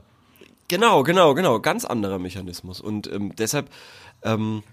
[0.67, 1.59] Genau, genau, genau.
[1.59, 2.79] Ganz anderer Mechanismus.
[2.81, 3.69] Und ähm, deshalb
[4.23, 4.63] ähm,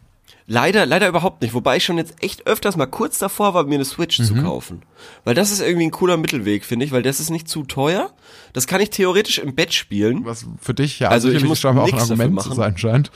[0.47, 1.55] leider, leider überhaupt nicht.
[1.55, 4.25] Wobei ich schon jetzt echt öfters mal kurz davor war, mir eine Switch Mhm.
[4.25, 4.83] zu kaufen.
[5.25, 8.12] Weil das ist irgendwie ein cooler Mittelweg, finde ich, weil das ist nicht zu teuer.
[8.53, 10.25] Das kann ich theoretisch im Bett spielen.
[10.25, 12.57] Was für dich ja Also ich muss scheinbar auch ein Argument zu machen.
[12.57, 13.11] sein scheint.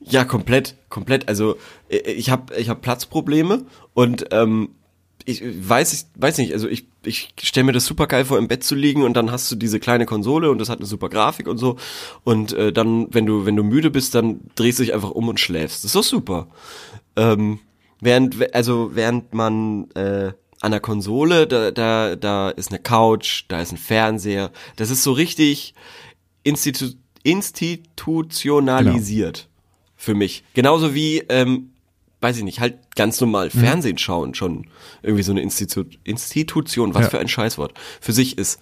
[0.00, 1.28] Ja, komplett, komplett.
[1.28, 1.56] Also
[1.88, 4.70] äh, ich habe ich hab Platzprobleme und ähm,
[5.24, 8.48] ich weiß ich weiß nicht, also ich ich stelle mir das super geil vor im
[8.48, 11.08] Bett zu liegen und dann hast du diese kleine Konsole und das hat eine super
[11.08, 11.76] Grafik und so
[12.24, 15.28] und äh, dann wenn du wenn du müde bist, dann drehst du dich einfach um
[15.28, 15.84] und schläfst.
[15.84, 16.48] Das ist doch super.
[17.16, 17.60] Ähm,
[18.00, 23.60] während also während man äh, an der Konsole, da, da, da ist eine Couch, da
[23.60, 24.50] ist ein Fernseher.
[24.76, 25.74] Das ist so richtig
[26.42, 26.90] institu
[27.22, 29.48] institutionalisiert
[29.98, 30.44] für mich.
[30.54, 31.72] Genauso wie, ähm,
[32.22, 33.58] weiß ich nicht, halt ganz normal Mhm.
[33.60, 34.66] Fernsehen schauen schon
[35.02, 37.10] irgendwie so eine Institu Institution, was Ja.
[37.10, 38.58] für ein Scheißwort, für sich ist.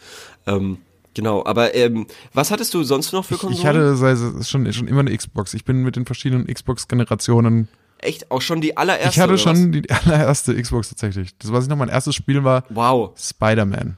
[0.46, 0.78] Ähm,
[1.14, 3.58] genau, aber ähm, was hattest du sonst noch für Konsolen?
[3.60, 5.54] Ich hatte seit- schon, schon immer eine Xbox.
[5.54, 7.68] Ich bin mit den verschiedenen Xbox-Generationen.
[7.98, 9.08] Echt auch schon die allererste?
[9.08, 11.30] Ich hatte schon die allererste Xbox tatsächlich.
[11.38, 12.76] Das, was ich noch mein erstes Spiel war, Was?
[12.76, 13.10] Wow.
[13.18, 13.96] Spider-Man.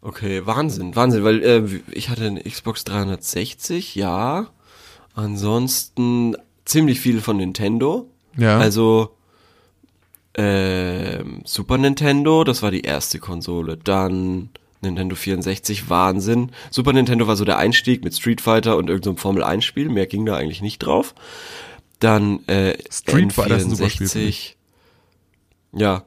[0.00, 4.46] Okay, Wahnsinn, Wahnsinn, weil äh, ich hatte eine Xbox 360, ja.
[5.16, 8.10] Ansonsten ziemlich viel von Nintendo.
[8.36, 8.58] Ja.
[8.58, 9.16] Also
[10.34, 13.78] ähm, Super Nintendo, das war die erste Konsole.
[13.78, 14.50] Dann
[14.82, 16.52] Nintendo 64, Wahnsinn.
[16.70, 19.88] Super Nintendo war so der Einstieg mit Street Fighter und irgendeinem Formel 1 Spiel.
[19.88, 21.14] Mehr ging da eigentlich nicht drauf.
[21.98, 24.52] Dann äh, Street Fighter ist ein super Spiel, N64.
[25.72, 26.04] Ja.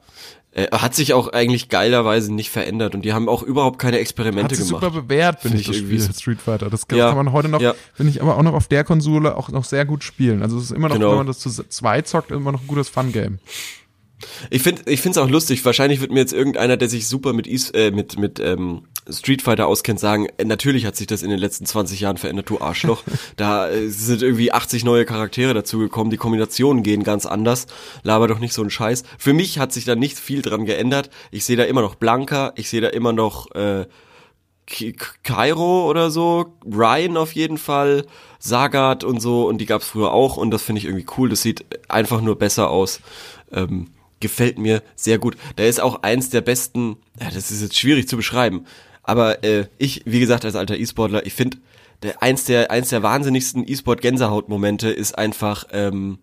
[0.52, 4.46] Äh, hat sich auch eigentlich geilerweise nicht verändert und die haben auch überhaupt keine Experimente
[4.46, 4.82] Hat sich gemacht.
[4.82, 6.68] super bewährt, finde ich, das irgendwie Spiel so- Street Fighter.
[6.70, 7.06] Das kann, Ja.
[7.08, 7.74] kann man heute noch, Ja.
[7.94, 10.42] finde ich, aber auch noch auf der Konsole auch noch sehr gut spielen.
[10.42, 11.10] Also es ist immer noch, Genau.
[11.10, 13.38] wenn man das zu zweit zockt, immer noch ein gutes Fun-Game.
[14.50, 15.64] Ich finde ich finde es auch lustig.
[15.64, 19.42] Wahrscheinlich wird mir jetzt irgendeiner, der sich super mit, Is äh, mit, mit ähm, Street
[19.42, 22.60] Fighter auskennt, sagen, äh, natürlich hat sich das in den letzten 20 Jahren verändert, du
[22.60, 23.02] Arschloch.
[23.36, 27.66] da äh, sind irgendwie 80 neue Charaktere dazugekommen, die Kombinationen gehen ganz anders.
[28.02, 29.04] Laber doch nicht so einen Scheiß.
[29.18, 31.10] Für mich hat sich da nicht viel dran geändert.
[31.30, 33.86] Ich sehe da immer noch Blanca, ich sehe da immer noch äh,
[35.24, 38.06] Kairo oder so, Ryan auf jeden Fall,
[38.38, 41.28] Sagat und so und die gab's früher auch und das finde ich irgendwie cool.
[41.28, 43.00] Das sieht einfach nur besser aus.
[43.52, 43.88] Ähm,
[44.20, 45.36] gefällt mir sehr gut.
[45.56, 48.66] Da ist auch eins der besten, ja, das ist jetzt schwierig zu beschreiben,
[49.02, 51.58] aber äh, ich, wie gesagt, als alter E-Sportler, ich finde,
[52.02, 56.18] der, eins der eins der wahnsinnigsten E-Sport-Gänsehaut-Momente ist einfach ähm,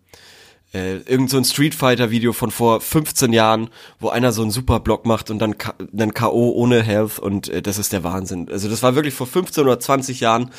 [0.74, 4.52] äh, irgend so ein Street Fighter Video von vor 15 Jahren, wo einer so einen
[4.52, 5.56] super Block macht und dann
[5.92, 8.50] dann KO ohne Health und äh, das ist der Wahnsinn.
[8.52, 10.52] Also das war wirklich vor 15 oder 20 Jahren.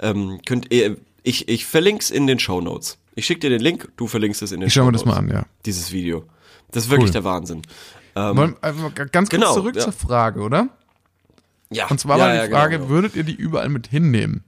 [0.00, 2.98] Ähm, könnt ihr, ich ich verlink's in den Show Notes.
[3.14, 5.16] Ich schick dir den Link, du verlinkst es in den Ich schau mir das mal
[5.16, 5.46] an, ja.
[5.64, 6.24] Dieses Video.
[6.70, 7.12] Das ist wirklich Cool.
[7.12, 7.62] der Wahnsinn.
[8.14, 9.82] Ähm, Wollen, einfach ganz kurz genau, zurück ja.
[9.82, 10.68] zur Frage, oder?
[11.70, 11.86] ja.
[11.88, 12.88] Und zwar ja, war die ja, genau, Frage, genau.
[12.90, 14.44] würdet ihr die überall mit hinnehmen?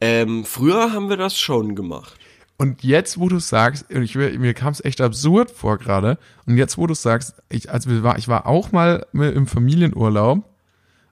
[0.00, 2.14] Ähm, früher haben wir das schon gemacht.
[2.56, 6.76] Und jetzt, wo du sagst, ich, mir kam es echt absurd vor gerade, und jetzt,
[6.76, 10.44] wo du sagst, ich, als wir war, ich war auch mal im Familienurlaub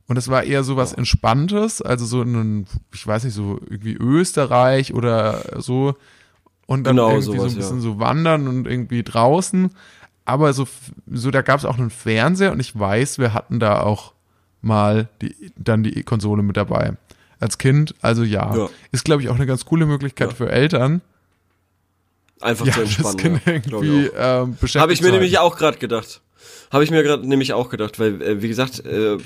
[0.08, 3.94] und es war eher so was Entspanntes, also so ein, ich weiß nicht, so irgendwie
[3.94, 5.96] Österreich oder so
[6.68, 7.82] und dann Genau, irgendwie so sowas, ein bisschen ja.
[7.82, 9.70] so wandern und irgendwie draußen.
[10.26, 10.68] Aber so,
[11.10, 14.12] so da gab es auch einen Fernseher und ich weiß, wir hatten da auch
[14.60, 16.92] mal die, dann die Konsole mit dabei.
[17.40, 18.54] Als Kind, also ja.
[18.54, 18.68] Ja.
[18.92, 20.34] Ist, glaube ich, auch eine ganz coole Möglichkeit Ja.
[20.36, 21.00] für Eltern,
[22.40, 23.40] Einfach ja, zu das entspannen.
[23.42, 24.42] Kind glaub ich irgendwie auch.
[24.44, 26.20] ähm, beschäftigt Habe ich mir nämlich auch gerade gedacht.
[26.70, 29.16] Habe ich mir gerade nämlich auch gedacht, weil, äh, wie gesagt, äh,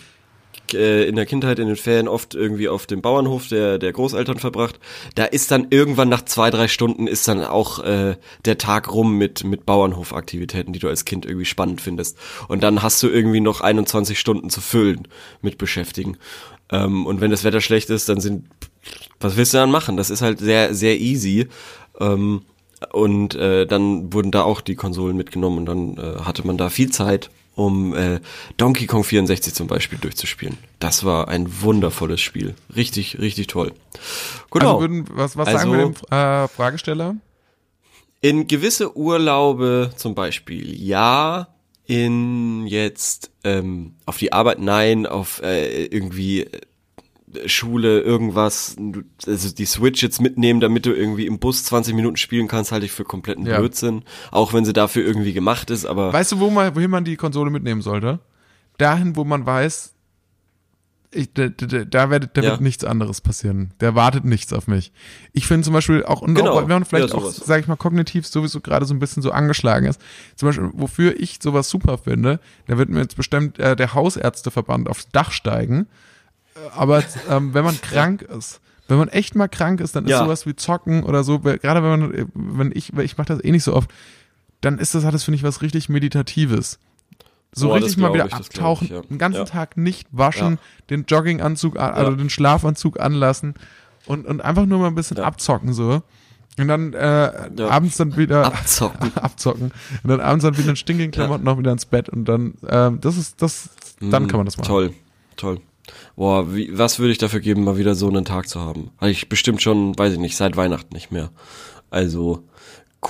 [0.74, 4.38] äh, in der Kindheit, in den Ferien oft irgendwie auf dem Bauernhof der, der Großeltern
[4.38, 4.78] verbracht.
[5.14, 9.18] Da ist dann irgendwann nach zwei, drei Stunden ist dann auch äh, der Tag rum
[9.18, 12.18] mit, mit Bauernhofaktivitäten, die du als Kind irgendwie spannend findest.
[12.48, 15.08] Und dann hast du irgendwie noch 21 Stunden zu füllen
[15.40, 16.16] mit Beschäftigen.
[16.70, 18.46] Ähm, und wenn das Wetter schlecht ist, dann sind,
[19.20, 19.96] was willst du dann machen?
[19.96, 21.48] Das ist halt sehr, sehr easy.
[22.00, 22.42] Ähm,
[22.90, 26.68] und äh, dann wurden da auch die Konsolen mitgenommen und dann äh, hatte man da
[26.68, 28.20] viel Zeit, um äh,
[28.56, 30.56] Donkey Kong 64 zum Beispiel durchzuspielen.
[30.78, 32.54] Das war ein wundervolles Spiel.
[32.74, 33.72] Richtig, richtig toll.
[34.50, 34.66] Genau.
[34.76, 37.16] Also würden, was, was sagen Also- wir dem äh, Fragesteller?
[38.20, 41.48] In gewisse Urlaube zum Beispiel ja,
[41.86, 46.46] in jetzt ähm, auf die Arbeit nein, auf äh, irgendwie
[47.46, 48.76] Schule irgendwas,
[49.26, 52.86] also die Switch jetzt mitnehmen, damit du irgendwie im Bus 20 Minuten spielen kannst, halte
[52.86, 53.58] ich für kompletten Ja.
[53.58, 54.02] Blödsinn.
[54.30, 57.16] Auch wenn sie dafür irgendwie gemacht ist, aber Weißt du, wo man, wohin man die
[57.16, 58.20] Konsole mitnehmen sollte?
[58.78, 59.94] Dahin, wo man weiß,
[61.14, 62.50] ich, da, da, da, wird, da Ja.
[62.52, 63.74] wird nichts anderes passieren.
[63.80, 64.92] Der wartet nichts auf mich.
[65.34, 66.52] Ich finde zum Beispiel auch, und Genau.
[66.52, 69.22] auch, wenn man vielleicht Ja, auch, sage ich mal, kognitiv sowieso gerade so ein bisschen
[69.22, 70.00] so angeschlagen ist.
[70.36, 74.88] Zum Beispiel, wofür ich sowas super finde, da wird mir jetzt bestimmt äh, der Hausärzteverband
[74.88, 75.86] aufs Dach steigen.
[76.54, 80.10] Äh, Aber ähm, wenn man krank ist, wenn man echt mal krank ist, dann ist
[80.10, 80.18] Ja.
[80.24, 83.42] sowas wie Zocken oder so, gerade wenn man, äh, wenn ich, weil ich mache das
[83.44, 83.90] eh nicht so oft,
[84.60, 86.78] dann ist das, hat das, finde ich, was richtig Meditatives.
[87.54, 89.02] So Boah, richtig mal wieder ich, abtauchen, ich, ja.
[89.02, 89.44] den ganzen Ja.
[89.44, 90.58] Tag nicht waschen, Ja.
[90.90, 92.16] den Jogginganzug, also Ja.
[92.16, 93.54] den Schlafanzug anlassen
[94.06, 95.24] und, und einfach nur mal ein bisschen Ja.
[95.24, 96.02] abzocken so.
[96.58, 97.68] Und dann äh, Ja.
[97.68, 99.12] abends dann wieder abzocken.
[99.16, 99.72] abzocken.
[100.02, 103.00] Und dann abends dann wieder in stinkigen Klamotten noch wieder ins Bett und dann, ähm,
[103.00, 104.66] das ist, das, dann Mm, kann man das machen.
[104.68, 104.94] Toll,
[105.36, 105.60] toll.
[106.16, 108.90] Boah, wie, was würde ich dafür geben, mal wieder so einen Tag zu haben?
[108.98, 111.30] Habe ich bestimmt schon, weiß ich nicht, seit Weihnachten nicht mehr.
[111.90, 112.44] Also,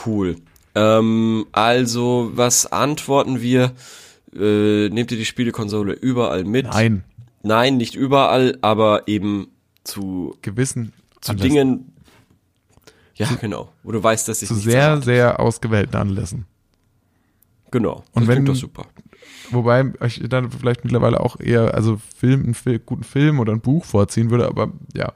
[0.06, 0.36] cool.
[0.74, 3.72] Ähm, also, was antworten wir?
[4.34, 6.66] Äh, nehmt ihr die Spielekonsole überall mit?
[6.66, 7.04] Nein,
[7.44, 9.48] Nein, nicht überall, aber eben
[9.84, 11.50] zu, gewissen zu Anlässen.
[11.54, 11.92] Dingen.
[13.16, 13.72] Ja, genau.
[13.82, 15.04] Wo du weißt, dass ich zu sehr, erwarte.
[15.04, 16.46] sehr ausgewählten Anlässen.
[17.72, 18.04] Genau.
[18.12, 18.86] Und das wenn- klingt doch super.
[19.52, 23.60] Wobei ich dann vielleicht mittlerweile auch eher, also Film, einen Fil guten Film oder ein
[23.60, 25.12] Buch vorziehen würde, aber ja,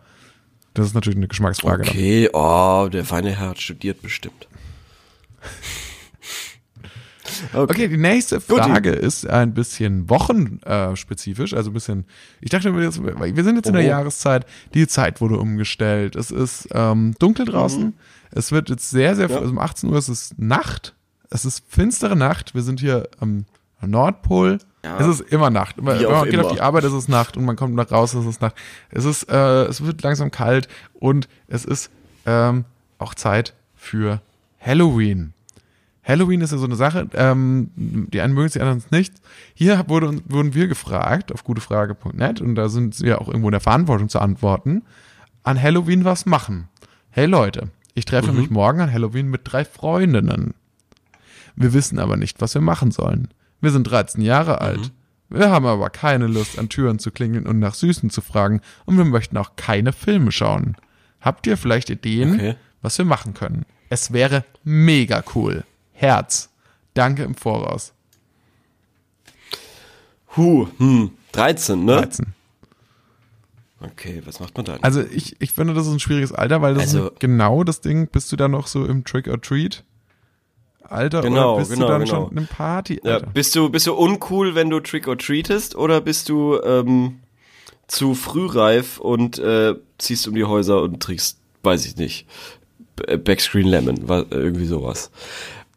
[0.75, 1.85] das ist natürlich eine Geschmacksfrage.
[1.85, 1.93] dann.
[1.95, 4.47] Okay, oh, der feine Herr hat studiert bestimmt.
[7.53, 8.41] Okay, die nächste.
[8.41, 12.05] Frage ist ein bisschen wochenspezifisch, also ein bisschen,
[12.41, 13.87] ich dachte, wir jetzt- wir sind jetzt in der Oh.
[13.89, 17.95] Jahreszeit, die Zeit wurde umgestellt, es ist ähm, dunkel draußen,
[18.31, 19.33] es wird jetzt sehr, sehr, Mhm.
[19.35, 19.39] Ja.
[19.41, 20.95] also um 18 Uhr ist es Nacht,
[21.29, 23.45] es ist finstere Nacht, wir sind hier am
[23.83, 24.99] Nordpol, Ja.
[24.99, 26.55] es ist immer Nacht, wenn Wie auch man geht auf immer.
[26.55, 28.55] die Arbeit, ist es Nacht und man kommt nach raus, ist es Nacht,
[28.91, 31.91] es ist, äh, es wird langsam kalt und es ist
[32.25, 32.65] ähm,
[32.99, 34.21] auch Zeit für
[34.61, 35.33] Halloween.
[36.03, 39.13] Halloween ist ja so eine Sache, ähm, die einen mögen es, die anderen nicht.
[39.55, 43.61] Hier wurde, wurden wir gefragt auf gutefrage.net und da sind wir auch irgendwo in der
[43.61, 44.83] Verantwortung zu antworten.
[45.43, 46.69] An Halloween was machen.
[47.11, 50.55] Hey Leute, ich treffe mich morgen an Halloween mit drei Freundinnen.
[51.57, 53.29] Wir wissen aber nicht, was wir machen sollen.
[53.61, 54.93] Wir sind 13 Jahre alt.
[55.29, 58.97] Wir haben aber keine Lust, an Türen zu klingeln und nach Süßen zu fragen und
[58.97, 60.77] wir möchten auch keine Filme schauen.
[61.21, 62.55] Habt ihr vielleicht Ideen, Okay.
[62.83, 63.65] was wir machen können?
[63.89, 65.65] Es wäre mega cool.
[65.93, 66.51] Herz.
[66.95, 67.93] Danke im Voraus.
[70.37, 71.97] Huh, hm, 13, ne?
[71.97, 72.27] 13.
[73.81, 74.83] Okay, was macht man dann?
[74.83, 77.81] Also ich, ich finde, das ist ein schwieriges Alter, weil das Also- ist genau das
[77.81, 79.85] Ding, bist du da noch so im Trick or Treat
[80.91, 82.15] Alter Genau, oder bist genau, du dann genau.
[82.25, 83.27] schon in einem Party ja, Alter?
[83.29, 87.21] bist du bist du uncool, wenn du Trick or Treatest oder bist du ähm,
[87.89, 92.27] zu frühreif und äh, ziehst um die Häuser und trinkst, weiß ich nicht,
[92.97, 95.11] B- Backscreen Lemon, wa- irgendwie sowas.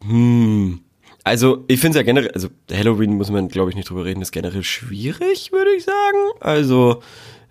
[0.06, 0.80] Hm.
[1.22, 4.22] Also, ich finde es ja generell, also Halloween muss man, glaube ich, nicht drüber reden,
[4.22, 6.18] ist generell schwierig, würde ich sagen.
[6.40, 7.02] Also,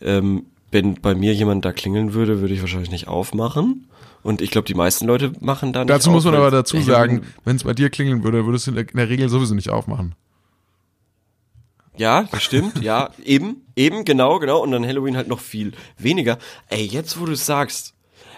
[0.02, 3.88] ähm, wenn bei mir jemand da klingeln würde, würde ich wahrscheinlich nicht aufmachen.
[4.22, 7.24] Und ich glaube, die meisten Leute machen da nicht Dazu muss man aber dazu sagen,
[7.46, 9.70] wenn es bei dir klingeln würde, würdest du in der, in der Regel sowieso nicht
[9.70, 10.16] aufmachen.
[11.96, 14.62] Ja, das stimmt, ja, eben, eben, genau, genau.
[14.62, 16.38] Und dann Halloween halt noch viel weniger.
[16.70, 17.94] Ey, jetzt wo du es sagst,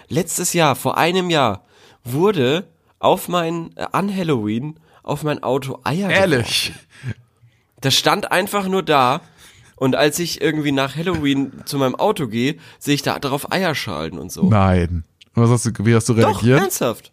[0.08, 1.64] letztes Jahr, vor einem Jahr,
[2.02, 2.66] wurde
[2.98, 6.10] auf mein, äh, an Halloween, auf mein Auto Eier.
[6.10, 6.72] Ehrlich?
[7.80, 9.20] Das stand einfach nur da.
[9.76, 14.18] Und als ich irgendwie nach Halloween zu meinem Auto gehe, sehe ich da drauf Eierschalen
[14.18, 14.48] und so.
[14.48, 15.04] Nein.
[15.34, 16.60] Und was hast du, wie hast du Doch, reagiert?
[16.60, 17.12] ernsthaft.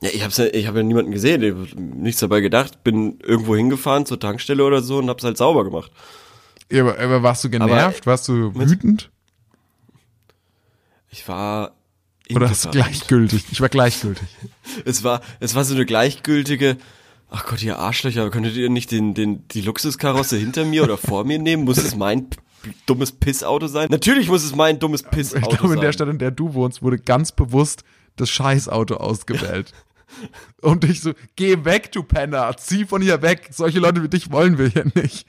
[0.00, 3.18] Ja, ich hab's ja, ich habe ja niemanden gesehen, ich hab nichts dabei gedacht, bin
[3.20, 5.90] irgendwo hingefahren zur Tankstelle oder so und hab's halt sauber gemacht.
[6.70, 8.06] Ja, aber, aber warst du genervt?
[8.06, 9.10] warst du wütend?
[11.10, 11.72] Ich war
[12.34, 13.44] Oder hast gleichgültig?
[13.50, 14.26] Ich war gleichgültig.
[14.84, 16.76] Es war, es war so eine gleichgültige,
[17.30, 21.24] ach Gott, ihr Arschlöcher, könntet ihr nicht den, den, die Luxuskarosse hinter mir oder vor
[21.24, 21.64] mir nehmen?
[21.64, 22.28] Muss es mein
[22.86, 23.88] dummes Pissauto sein?
[23.90, 25.80] Natürlich muss es mein dummes Pissauto Ich glaube, in sein.
[25.86, 27.84] der Stadt, in der du wohnst, wurde ganz bewusst
[28.16, 29.72] das Scheißauto ausgewählt.
[30.60, 33.48] Und ich so, geh weg, du Penner, zieh von hier weg.
[33.50, 35.26] Solche Leute wie dich wollen wir hier nicht.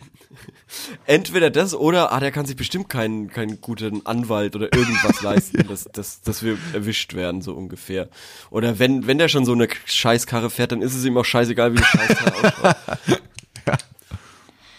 [1.06, 5.66] Entweder das oder, ah, der kann sich bestimmt keinen, keinen guten Anwalt oder irgendwas leisten,
[5.68, 8.10] dass, dass, dass wir erwischt werden, so ungefähr.
[8.52, 11.74] Oder wenn, wenn der schon so eine Scheißkarre fährt, dann ist es ihm auch scheißegal,
[11.74, 12.76] wie die Scheißkarre ausschaut.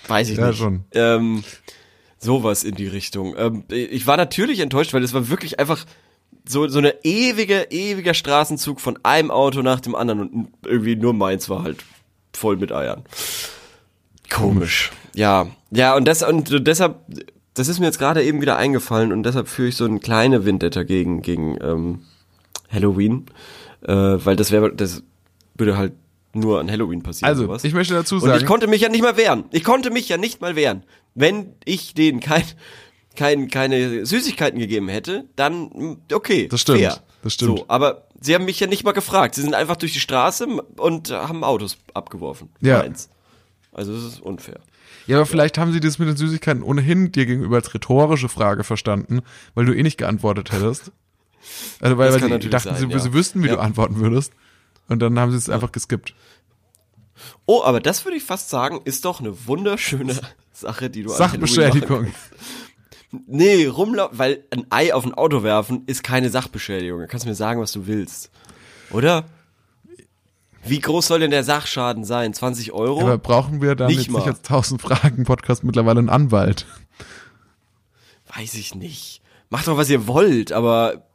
[0.08, 0.58] Weiß ich Ja, nicht.
[0.58, 0.84] schon.
[0.92, 1.42] Ähm,
[2.26, 3.34] sowas in die Richtung.
[3.38, 5.86] Ähm, ich war natürlich enttäuscht, weil es war wirklich einfach
[6.46, 11.14] so, so eine ewige, ewiger Straßenzug von einem Auto nach dem anderen und irgendwie nur
[11.14, 11.78] meins war halt
[12.34, 13.02] voll mit Eiern.
[14.30, 14.92] Komisch.
[15.14, 16.96] Ja, ja, und das, und deshalb,
[17.54, 20.44] das ist mir jetzt gerade eben wieder eingefallen und deshalb führe ich so eine kleine
[20.44, 22.00] Vendetta gegen, gegen, ähm,
[22.70, 23.26] Halloween,
[23.82, 25.02] äh, weil das wäre, das
[25.54, 25.92] würde halt
[26.34, 27.28] nur an Halloween passieren.
[27.28, 27.64] Also, sowas.
[27.64, 29.44] ich möchte dazu Und sagen, ich konnte mich ja nicht mal wehren.
[29.52, 30.82] Ich konnte mich ja nicht mal wehren.
[31.16, 32.44] Wenn ich denen kein,
[33.16, 36.46] kein, keine Süßigkeiten gegeben hätte, dann okay.
[36.48, 37.02] Das stimmt, Fair.
[37.22, 37.58] das stimmt.
[37.58, 39.34] So, aber sie haben mich ja nicht mal gefragt.
[39.34, 42.50] Sie sind einfach durch die Straße und haben Autos abgeworfen.
[42.60, 42.78] Ja.
[42.78, 43.08] Meins.
[43.72, 44.60] Also das ist unfair.
[45.06, 48.62] ja, aber vielleicht haben sie das mit den Süßigkeiten ohnehin dir gegenüber als rhetorische Frage
[48.64, 49.20] verstanden,
[49.54, 50.92] weil du eh nicht geantwortet hättest.
[51.78, 52.98] Also, weil, weil sie dachten, sein, sie, ja.
[52.98, 53.54] sie wüssten, wie Ja.
[53.54, 54.32] du antworten würdest.
[54.88, 56.12] Und dann haben sie es einfach geskippt.
[57.44, 60.18] Oh, aber das würde ich fast sagen, ist doch eine wunderschöne
[60.60, 62.06] Sache, die du machen Sachbeschädigung.
[63.26, 67.00] Nee, rumlaufen, weil ein Ei auf ein Auto werfen ist keine Sachbeschädigung.
[67.00, 68.30] Da kannst du mir sagen, was du willst.
[68.90, 69.24] Oder?
[70.64, 72.34] Wie groß soll denn der Sachschaden sein?
[72.34, 73.00] 20 Euro?
[73.00, 74.18] Aber brauchen wir dann Nicht jetzt mal.
[74.18, 76.66] nicht als 1000 Fragen Podcast mittlerweile einen Anwalt?
[78.34, 79.22] Weiß ich nicht.
[79.48, 81.06] Macht doch, was ihr wollt, aber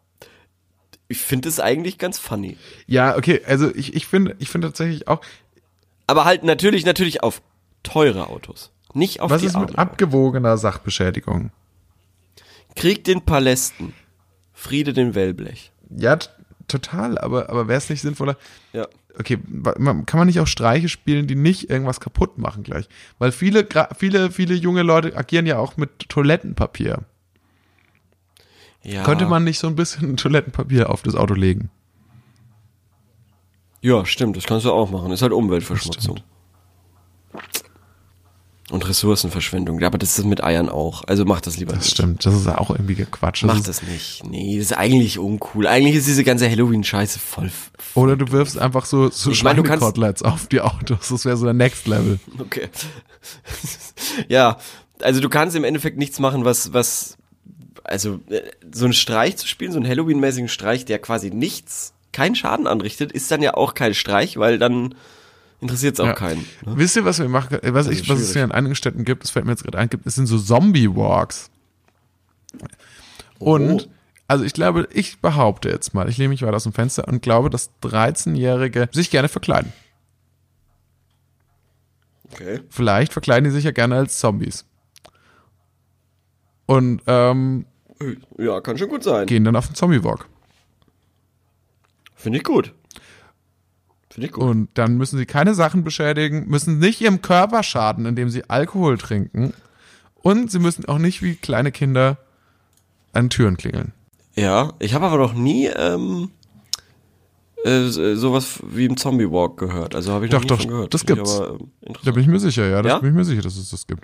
[1.10, 2.58] ich finde es eigentlich ganz funny.
[2.88, 5.20] Ja, okay, also ich, ich finde, ich finde tatsächlich auch,
[6.08, 7.42] Aber halt natürlich, natürlich auf
[7.84, 8.72] teure Autos.
[8.94, 9.78] Nicht auf was die ist mit armen.
[9.78, 11.52] abgewogener Sachbeschädigung?
[12.76, 13.94] Krieg den Palästen.
[14.54, 15.72] Friede den Wellblech.
[15.90, 16.18] Ja,
[16.68, 18.38] total, aber, aber wäre es nicht sinnvoller?
[18.74, 18.88] Ja.
[19.20, 19.38] Okay,
[20.06, 22.88] kann man nicht auch Streiche spielen, die nicht irgendwas kaputt machen gleich?
[23.20, 27.00] Weil viele, viele, viele junge Leute agieren ja auch mit Toilettenpapier.
[28.84, 29.04] ja.
[29.04, 31.70] Könnte man nicht so ein bisschen Toilettenpapier auf das Auto legen?
[33.82, 35.12] Ja, stimmt, das kannst du auch machen.
[35.12, 36.20] Ist halt Umweltverschmutzung.
[38.72, 39.80] Und Ressourcenverschwendung.
[39.82, 41.04] Ja, aber das ist mit Eiern auch.
[41.06, 41.92] Also mach das lieber Das nicht.
[41.94, 43.44] stimmt, das ist auch irgendwie Quatsch.
[43.44, 44.24] Das Mach ist, das nicht.
[44.26, 45.68] Nee, das ist eigentlich uncool.
[45.68, 47.48] Eigentlich ist diese ganze Halloween-Scheiße voll.
[47.48, 51.10] f- Oder du wirfst einfach so, so Ich mein, du kannst- Schweinekoteletts auf die Autos.
[51.10, 52.20] Das wäre so der Next Level.
[52.40, 52.70] Okay.
[54.30, 54.58] ja,
[55.02, 57.18] also du kannst im Endeffekt nichts machen, was, was,
[57.84, 58.42] also äh,
[58.72, 63.12] so einen Streich zu spielen, so einen Halloween-mäßigen Streich, der quasi nichts, keinen Schaden anrichtet,
[63.12, 64.96] ist dann ja auch kein Streich, weil dann
[65.62, 66.14] interessiert es auch Ja.
[66.14, 66.42] keinen.
[66.66, 66.74] Ne?
[66.78, 67.58] Wisst ihr, was wir machen?
[67.62, 69.78] Was, Das ich, was es hier in einigen Städten gibt, das fällt mir jetzt gerade
[69.78, 71.50] ein, gibt, es sind so Zombie-Walks.
[73.40, 73.92] Und, Oh.
[74.28, 77.22] also ich glaube, ich behaupte jetzt mal, ich lehne mich weit aus dem Fenster und
[77.22, 79.72] glaube, dass 13-Jährige sich gerne verkleiden.
[82.32, 82.62] Okay.
[82.70, 84.66] Vielleicht verkleiden die sich ja gerne als Zombies.
[86.66, 87.66] Und ähm,
[88.38, 89.28] Ja, kann schon gut sein.
[89.28, 90.28] gehen dann auf den Zombie-Walk.
[92.16, 92.74] Finde ich gut.
[94.12, 94.44] Finde ich gut.
[94.44, 98.98] Und dann müssen sie keine Sachen beschädigen, müssen nicht ihrem Körper schaden, indem sie Alkohol
[98.98, 99.54] trinken.
[100.22, 102.18] Und sie müssen auch nicht wie kleine Kinder
[103.14, 103.94] an Türen klingeln.
[104.36, 106.30] Ja, ich habe aber noch nie ähm,
[107.66, 109.96] äh, sowas wie im Zombie Walk gehört.
[109.96, 110.94] Also habe ich Doch, noch nie doch, gehört.
[110.94, 111.40] das gibt's.
[111.40, 112.82] Aber, ähm, Da bin ich mir sicher, ja.
[112.82, 113.00] Da Ja?
[113.00, 114.04] bin ich mir sicher, dass es das gibt.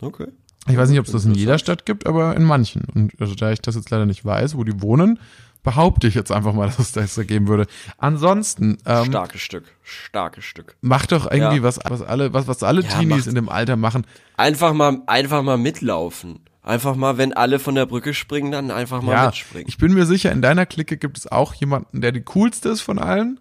[0.00, 0.26] Okay.
[0.68, 2.82] Ich weiß nicht, ob es das in jeder Stadt gibt, aber in manchen.
[2.94, 5.18] Und also, da ich das jetzt leider nicht weiß, wo die wohnen,
[5.66, 7.66] behaupte ich jetzt einfach mal, dass es das da geben würde.
[7.98, 9.64] Ansonsten, ähm, Starkes Stück.
[9.82, 10.76] Starkes Stück.
[10.80, 11.62] mach doch irgendwie Ja.
[11.62, 14.06] was, was alle, was, was alle Ja, Teenies in dem Alter machen.
[14.38, 16.40] Einfach mal, einfach mal mitlaufen.
[16.62, 19.68] Einfach mal, wenn alle von der Brücke springen, dann einfach mal Ja, mitspringen.
[19.68, 22.80] ich bin mir sicher, in deiner Clique gibt es auch jemanden, der die coolste ist
[22.80, 23.38] von allen.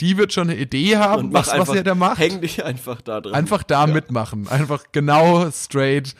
[0.00, 2.18] Die wird schon eine Idee haben, was, einfach, was er da macht.
[2.18, 3.34] Häng dich einfach da drin.
[3.34, 4.46] Einfach da mitmachen.
[4.46, 6.14] Einfach genau straight.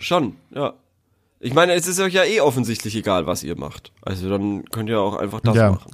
[0.00, 0.72] Schon, ja.
[1.40, 3.92] Ich meine, es ist euch ja eh offensichtlich egal, was ihr macht.
[4.02, 5.70] Also dann könnt ihr auch einfach das Ja.
[5.72, 5.92] machen.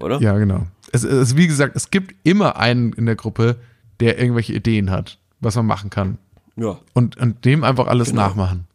[0.00, 0.20] Oder?
[0.20, 0.66] Ja, genau.
[0.92, 3.56] Es, es, wie gesagt, es gibt immer einen in der Gruppe,
[3.98, 6.18] der irgendwelche Ideen hat, was man machen kann.
[6.54, 8.22] Ja, Und, und dem einfach alles Genau.
[8.22, 8.66] nachmachen.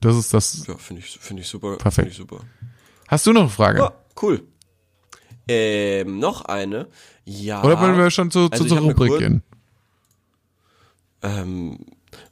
[0.00, 0.66] Das ist das.
[0.66, 1.76] ja, finde ich, finde ich super.
[1.76, 1.94] Perfekt.
[1.94, 2.44] Finde ich super.
[3.08, 3.78] Hast du noch eine Frage?
[3.80, 3.92] Ja,
[4.22, 4.42] cool.
[5.48, 6.86] Ähm, noch eine.
[7.24, 7.62] Ja.
[7.64, 9.42] Oder wollen wir schon zu, Also zur Rubrik gehen?
[11.22, 11.78] Ähm,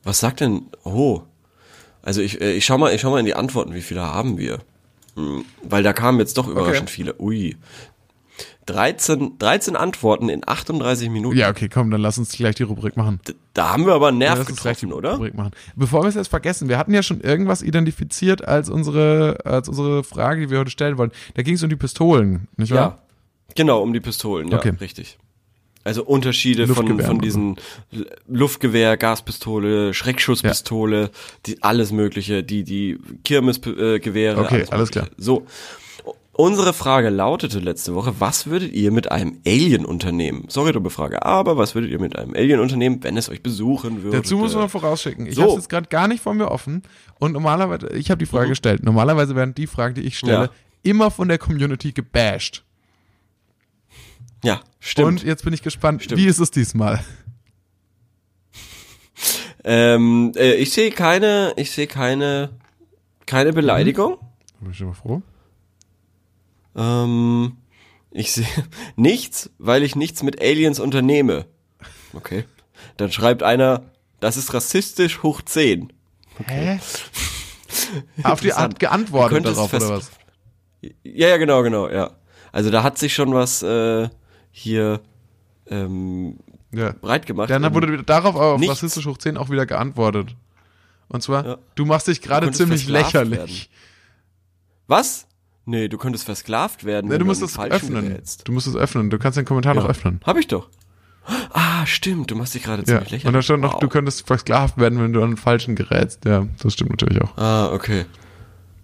[0.03, 0.67] was sagt denn?
[0.85, 1.23] Oh.
[2.03, 4.39] Also ich, äh, ich schau mal, ich schau mal in die Antworten, wie viele haben
[4.39, 4.59] wir?
[5.15, 7.15] Hm, weil da kamen jetzt doch überraschend viele.
[7.21, 7.57] Ui.
[8.67, 11.37] 13, 13 Antworten in 38 Minuten.
[11.39, 13.19] Ja, okay, komm, dann lass uns gleich die Rubrik machen.
[13.27, 15.15] D- Da haben wir aber einen Ja, Nerv die getroffen, oder?
[15.15, 15.53] Rubrik machen.
[15.75, 20.05] Bevor wir es jetzt vergessen, wir hatten ja schon irgendwas identifiziert als unsere, als unsere
[20.05, 21.13] Frage, die wir heute stellen wollen.
[21.35, 22.79] Da ging es um die Pistolen, nicht wahr?
[22.81, 22.99] Ja.
[23.55, 24.75] Genau, um die Pistolen, ja, Okay.
[24.81, 25.19] richtig.
[25.85, 27.57] Also Unterschiede von, von diesen
[28.27, 31.11] Luftgewehr, Gaspistole, Schreckschusspistole,
[31.47, 34.39] die, alles mögliche, die, die Kirmesgewehre.
[34.41, 35.11] Okay, alles mögliche.
[35.17, 35.47] So.
[36.33, 40.45] Unsere Frage lautete letzte Woche, was würdet ihr mit einem Alien unternehmen?
[40.47, 44.05] Sorry, dumme Frage, aber was würdet ihr mit einem Alien unternehmen, wenn es euch besuchen
[44.05, 44.19] würde?
[44.19, 45.27] Dazu muss man vorausschicken.
[45.27, 45.43] Ich So.
[45.43, 46.83] habe es jetzt gerade gar nicht vor mir offen
[47.19, 48.85] und normalerweise, ich habe die Frage gestellt.
[48.85, 50.45] Normalerweise werden die Fragen, die ich stelle, Mhm.
[50.45, 50.51] Ja.
[50.93, 52.63] immer von der Community gebasht.
[54.45, 55.09] Ja, stimmt.
[55.09, 56.21] Und jetzt bin ich gespannt, Stimmt.
[56.21, 57.05] wie ist es diesmal?
[59.65, 62.51] ähm, äh, ich sehe keine, ich sehe keine,
[63.27, 64.19] keine Beleidigung.
[64.19, 65.23] Da bin ich mal froh.
[66.77, 67.57] Ähm,
[68.11, 68.47] ich sehe
[68.97, 71.47] nichts, weil ich nichts mit Aliens unternehme.
[72.13, 72.45] Okay.
[72.97, 73.83] Dann schreibt einer,
[74.21, 75.93] das ist rassistisch hoch 10.
[76.47, 76.79] Hä?
[78.23, 80.11] Auf die Art geantwortet darauf, oder was?
[80.81, 82.13] Ja, ja, genau, genau, ja.
[82.53, 84.09] Also da hat sich schon was äh,
[84.51, 85.01] hier
[85.71, 86.39] ähm,
[86.73, 86.93] Ja.
[87.01, 87.51] breit gemacht.
[87.51, 88.77] Dann Ähm, wurde darauf auf nichts.
[88.77, 90.35] rassistisch hoch 10 auch wieder geantwortet.
[91.09, 91.59] Und zwar, Ja.
[91.75, 93.71] du machst dich gerade ziemlich lächerlich.
[94.87, 95.27] Was?
[95.65, 97.07] Nee, du könntest versklavt werden.
[97.07, 98.09] Nee, wenn du musst es öffnen.
[98.09, 98.49] gerätst.
[98.49, 99.11] Du musst es öffnen.
[99.11, 99.91] Du kannst den Kommentar noch Ja.
[99.91, 100.21] öffnen.
[100.25, 100.69] Hab ich doch.
[101.53, 102.87] Ah, stimmt, du machst dich gerade Ja.
[102.87, 103.27] ziemlich lächerlich.
[103.27, 103.81] Und da stand noch, Wow.
[103.81, 106.25] du könntest versklavt werden, wenn du an den Falschen gerätst.
[106.25, 107.37] Ja, das stimmt natürlich auch.
[107.37, 108.07] Ah, okay.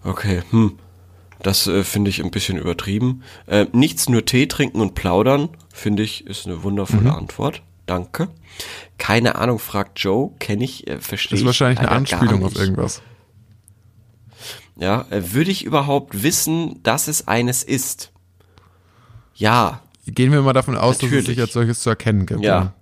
[0.03, 0.77] Okay, hm.
[1.45, 3.21] Das äh, finde ich ein bisschen übertrieben.
[3.45, 7.15] Äh, nichts nur Tee trinken und plaudern, finde ich, ist eine wundervolle Mhm.
[7.15, 7.61] Antwort.
[7.85, 8.29] Danke.
[8.97, 10.31] Keine Ahnung, fragt Joe.
[10.39, 11.43] Kenne ich, äh, verstehe Das ich.
[11.43, 13.03] ist wahrscheinlich eine Anspielung auf irgendwas.
[14.77, 18.11] Ja, äh, würde ich überhaupt wissen, dass es eines ist?
[19.35, 21.25] Ja, Gehen wir mal davon aus, dass es Natürlich.
[21.27, 22.41] sich als solches zu erkennen gibt.
[22.41, 22.73] ja.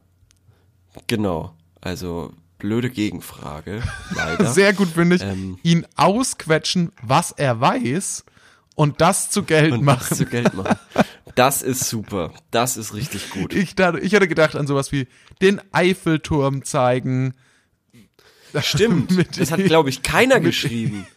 [1.08, 1.54] Genau.
[1.82, 3.82] Also, blöde Gegenfrage.
[4.16, 4.52] Leider.
[4.54, 5.58] Sehr gut finde ich, Ähm.
[5.64, 8.24] ihn ausquetschen, was er weiß
[8.76, 10.06] und das zu Geld und machen.
[10.10, 10.78] das zu Geld machen.
[11.36, 12.34] Das ist super.
[12.52, 13.54] Das ist richtig gut.
[13.54, 15.08] Ich, dachte, ich hatte gedacht an sowas wie
[15.42, 17.34] den Eiffelturm zeigen.
[18.62, 19.12] Stimmt.
[19.38, 21.08] Das hat, glaube ich, keiner geschrieben.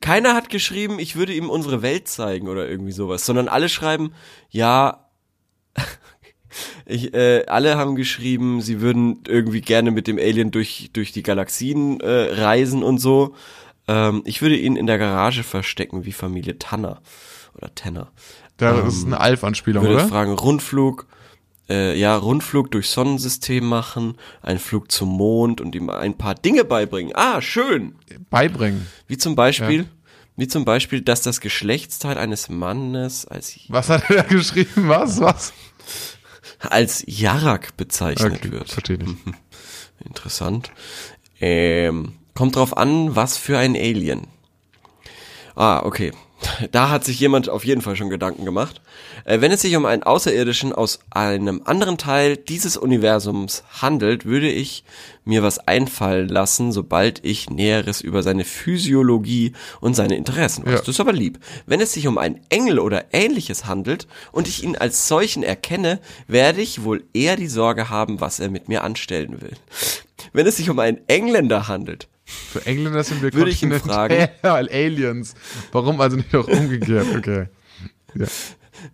[0.00, 4.12] Keiner hat geschrieben, ich würde ihm unsere Welt zeigen oder irgendwie sowas, sondern alle schreiben,
[4.50, 5.06] ja,
[6.86, 11.22] ich, äh, alle haben geschrieben, sie würden irgendwie gerne mit dem Alien durch, durch die
[11.22, 13.34] Galaxien äh, reisen und so.
[13.88, 17.00] Ähm, ich würde ihn in der Garage verstecken, wie Familie Tanner
[17.54, 18.12] oder Tanner.
[18.56, 20.08] Da ist eine Alf-Anspielung, würde oder?
[20.08, 21.06] fragen, Rundflug,
[21.68, 26.64] äh, ja, Rundflug durch Sonnensystem machen, einen Flug zum Mond und ihm ein paar Dinge
[26.64, 27.12] beibringen.
[27.16, 27.96] Ah, schön.
[28.30, 28.86] Beibringen.
[29.08, 29.86] Wie zum Beispiel,
[30.36, 34.88] wie zum Beispiel, dass das Geschlechtsteil eines Mannes als, Was hat er da geschrieben?
[34.88, 35.20] Was?
[35.20, 35.52] Was?
[36.60, 38.68] als Jarak bezeichnet Okay, wird.
[38.70, 40.06] verstehe ich.
[40.06, 40.70] Interessant.
[41.40, 44.26] Ähm, kommt drauf an, was für ein Alien.
[45.54, 46.12] Ah, okay.
[46.72, 48.80] Da hat sich jemand auf jeden Fall schon Gedanken gemacht.
[49.24, 54.50] Äh, wenn es sich um einen Außerirdischen aus einem anderen Teil dieses Universums handelt, würde
[54.50, 54.84] ich
[55.24, 60.72] mir was einfallen lassen, sobald ich Näheres über seine Physiologie und seine Interessen weiß.
[60.72, 60.78] Ja.
[60.78, 61.38] Das ist aber lieb.
[61.66, 66.00] Wenn es sich um einen Engel oder ähnliches handelt und ich ihn als solchen erkenne,
[66.26, 69.56] werde ich wohl eher die Sorge haben, was er mit mir anstellen will.
[70.32, 72.08] Wenn es sich um einen Engländer handelt,
[72.52, 75.34] Für Engländer sind wir Würde ich ihn kontinental Aliens.
[75.72, 77.06] Warum also nicht auch umgekehrt?
[77.16, 77.46] Okay.
[78.14, 78.26] Ja.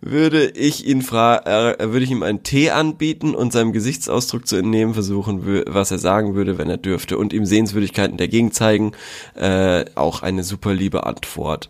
[0.01, 4.55] würde ich ihn fra äh, würde ich ihm einen Tee anbieten und seinem Gesichtsausdruck zu
[4.55, 8.93] entnehmen versuchen, was er sagen würde, wenn er dürfte und ihm Sehenswürdigkeiten der Gegend zeigen,
[9.35, 11.69] äh, auch eine super liebe Antwort.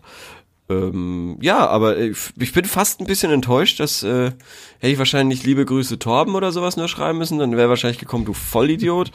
[0.69, 4.31] Ähm, ja, aber ich, ich bin fast ein bisschen enttäuscht, dass äh,
[4.79, 8.25] hätte ich wahrscheinlich liebe Grüße Torben oder sowas nur schreiben müssen, dann wäre wahrscheinlich gekommen,
[8.25, 9.11] du Vollidiot.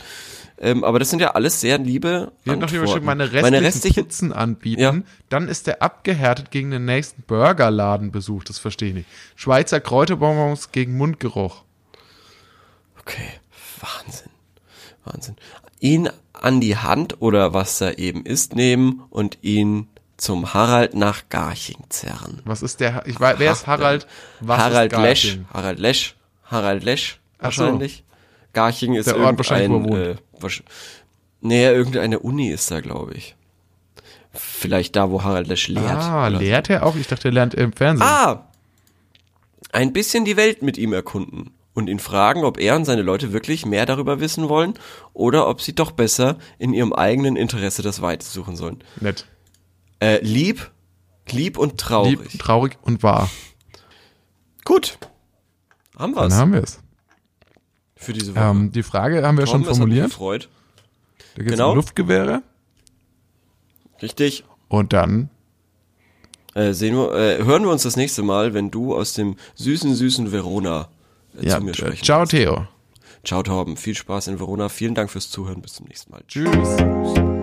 [0.58, 2.70] Ähm, aber das sind ja alles sehr liebe Wir haben noch
[3.02, 4.80] meine restlichen, meine restlichen Pizzen anbieten.
[4.80, 4.94] Ja.
[5.28, 8.48] Dann ist der abgehärtet gegen den nächsten Burgerladen besucht.
[8.48, 9.08] Das verstehe ich nicht.
[9.34, 11.62] Schweizer Kräuterbonbons gegen Mundgeruch.
[13.00, 13.28] Okay,
[13.80, 14.30] Wahnsinn.
[15.04, 15.36] Wahnsinn.
[15.80, 21.28] Ihn an die Hand oder was da eben ist nehmen und ihn zum Harald nach
[21.28, 22.40] Garching zerren.
[22.44, 23.02] Was ist der?
[23.06, 24.06] Ich weiß, wer ist Harald?
[24.40, 25.38] Was Harald ist Lesch.
[25.52, 26.16] Harald Lesch.
[26.44, 27.44] Harald Lesch so.
[27.44, 28.04] wahrscheinlich.
[28.52, 30.23] Garching ist Der Ort wahrscheinlich, wo er irgendein, äh,
[31.40, 33.36] nee, irgendeine Uni ist da, glaube ich.
[34.32, 36.02] Vielleicht da, wo Harald Lesch lehrt.
[36.02, 36.96] Ah, lehrt er auch?
[36.96, 38.06] Ich dachte, er lernt im Fernsehen.
[38.06, 38.48] Ah!
[39.72, 43.32] Ein bisschen die Welt mit ihm erkunden und ihn fragen, ob er und seine Leute
[43.32, 44.74] wirklich mehr darüber wissen wollen
[45.12, 48.82] oder ob sie doch besser in ihrem eigenen Interesse das Weite suchen sollen.
[49.00, 49.26] Nett.
[50.00, 50.70] Äh, lieb,
[51.30, 52.18] lieb und traurig.
[52.32, 53.30] Lieb, traurig und wahr.
[54.64, 54.98] Gut.
[55.96, 56.80] Haben wir's Dann haben wir es.
[58.04, 58.44] Für diese Woche.
[58.44, 60.06] Ähm, die Frage haben wir schon hat mich formuliert.
[60.10, 60.48] gefreut.
[61.36, 61.70] Da geht es Genau.
[61.70, 62.42] um Luftgewehre.
[64.02, 64.44] Richtig.
[64.68, 65.30] Und dann
[66.54, 69.94] Äh, sehen wir, äh, hören wir uns das nächste Mal, wenn du aus dem süßen,
[69.96, 70.88] süßen Verona
[71.40, 72.24] äh, ja, zu mir sprechen ciao.
[72.26, 72.68] Theo.
[73.24, 74.68] Ciao Torben, viel Spaß in Verona.
[74.68, 75.62] Vielen Dank fürs Zuhören.
[75.62, 76.22] Bis zum nächsten Mal.
[76.28, 77.33] Tschüss.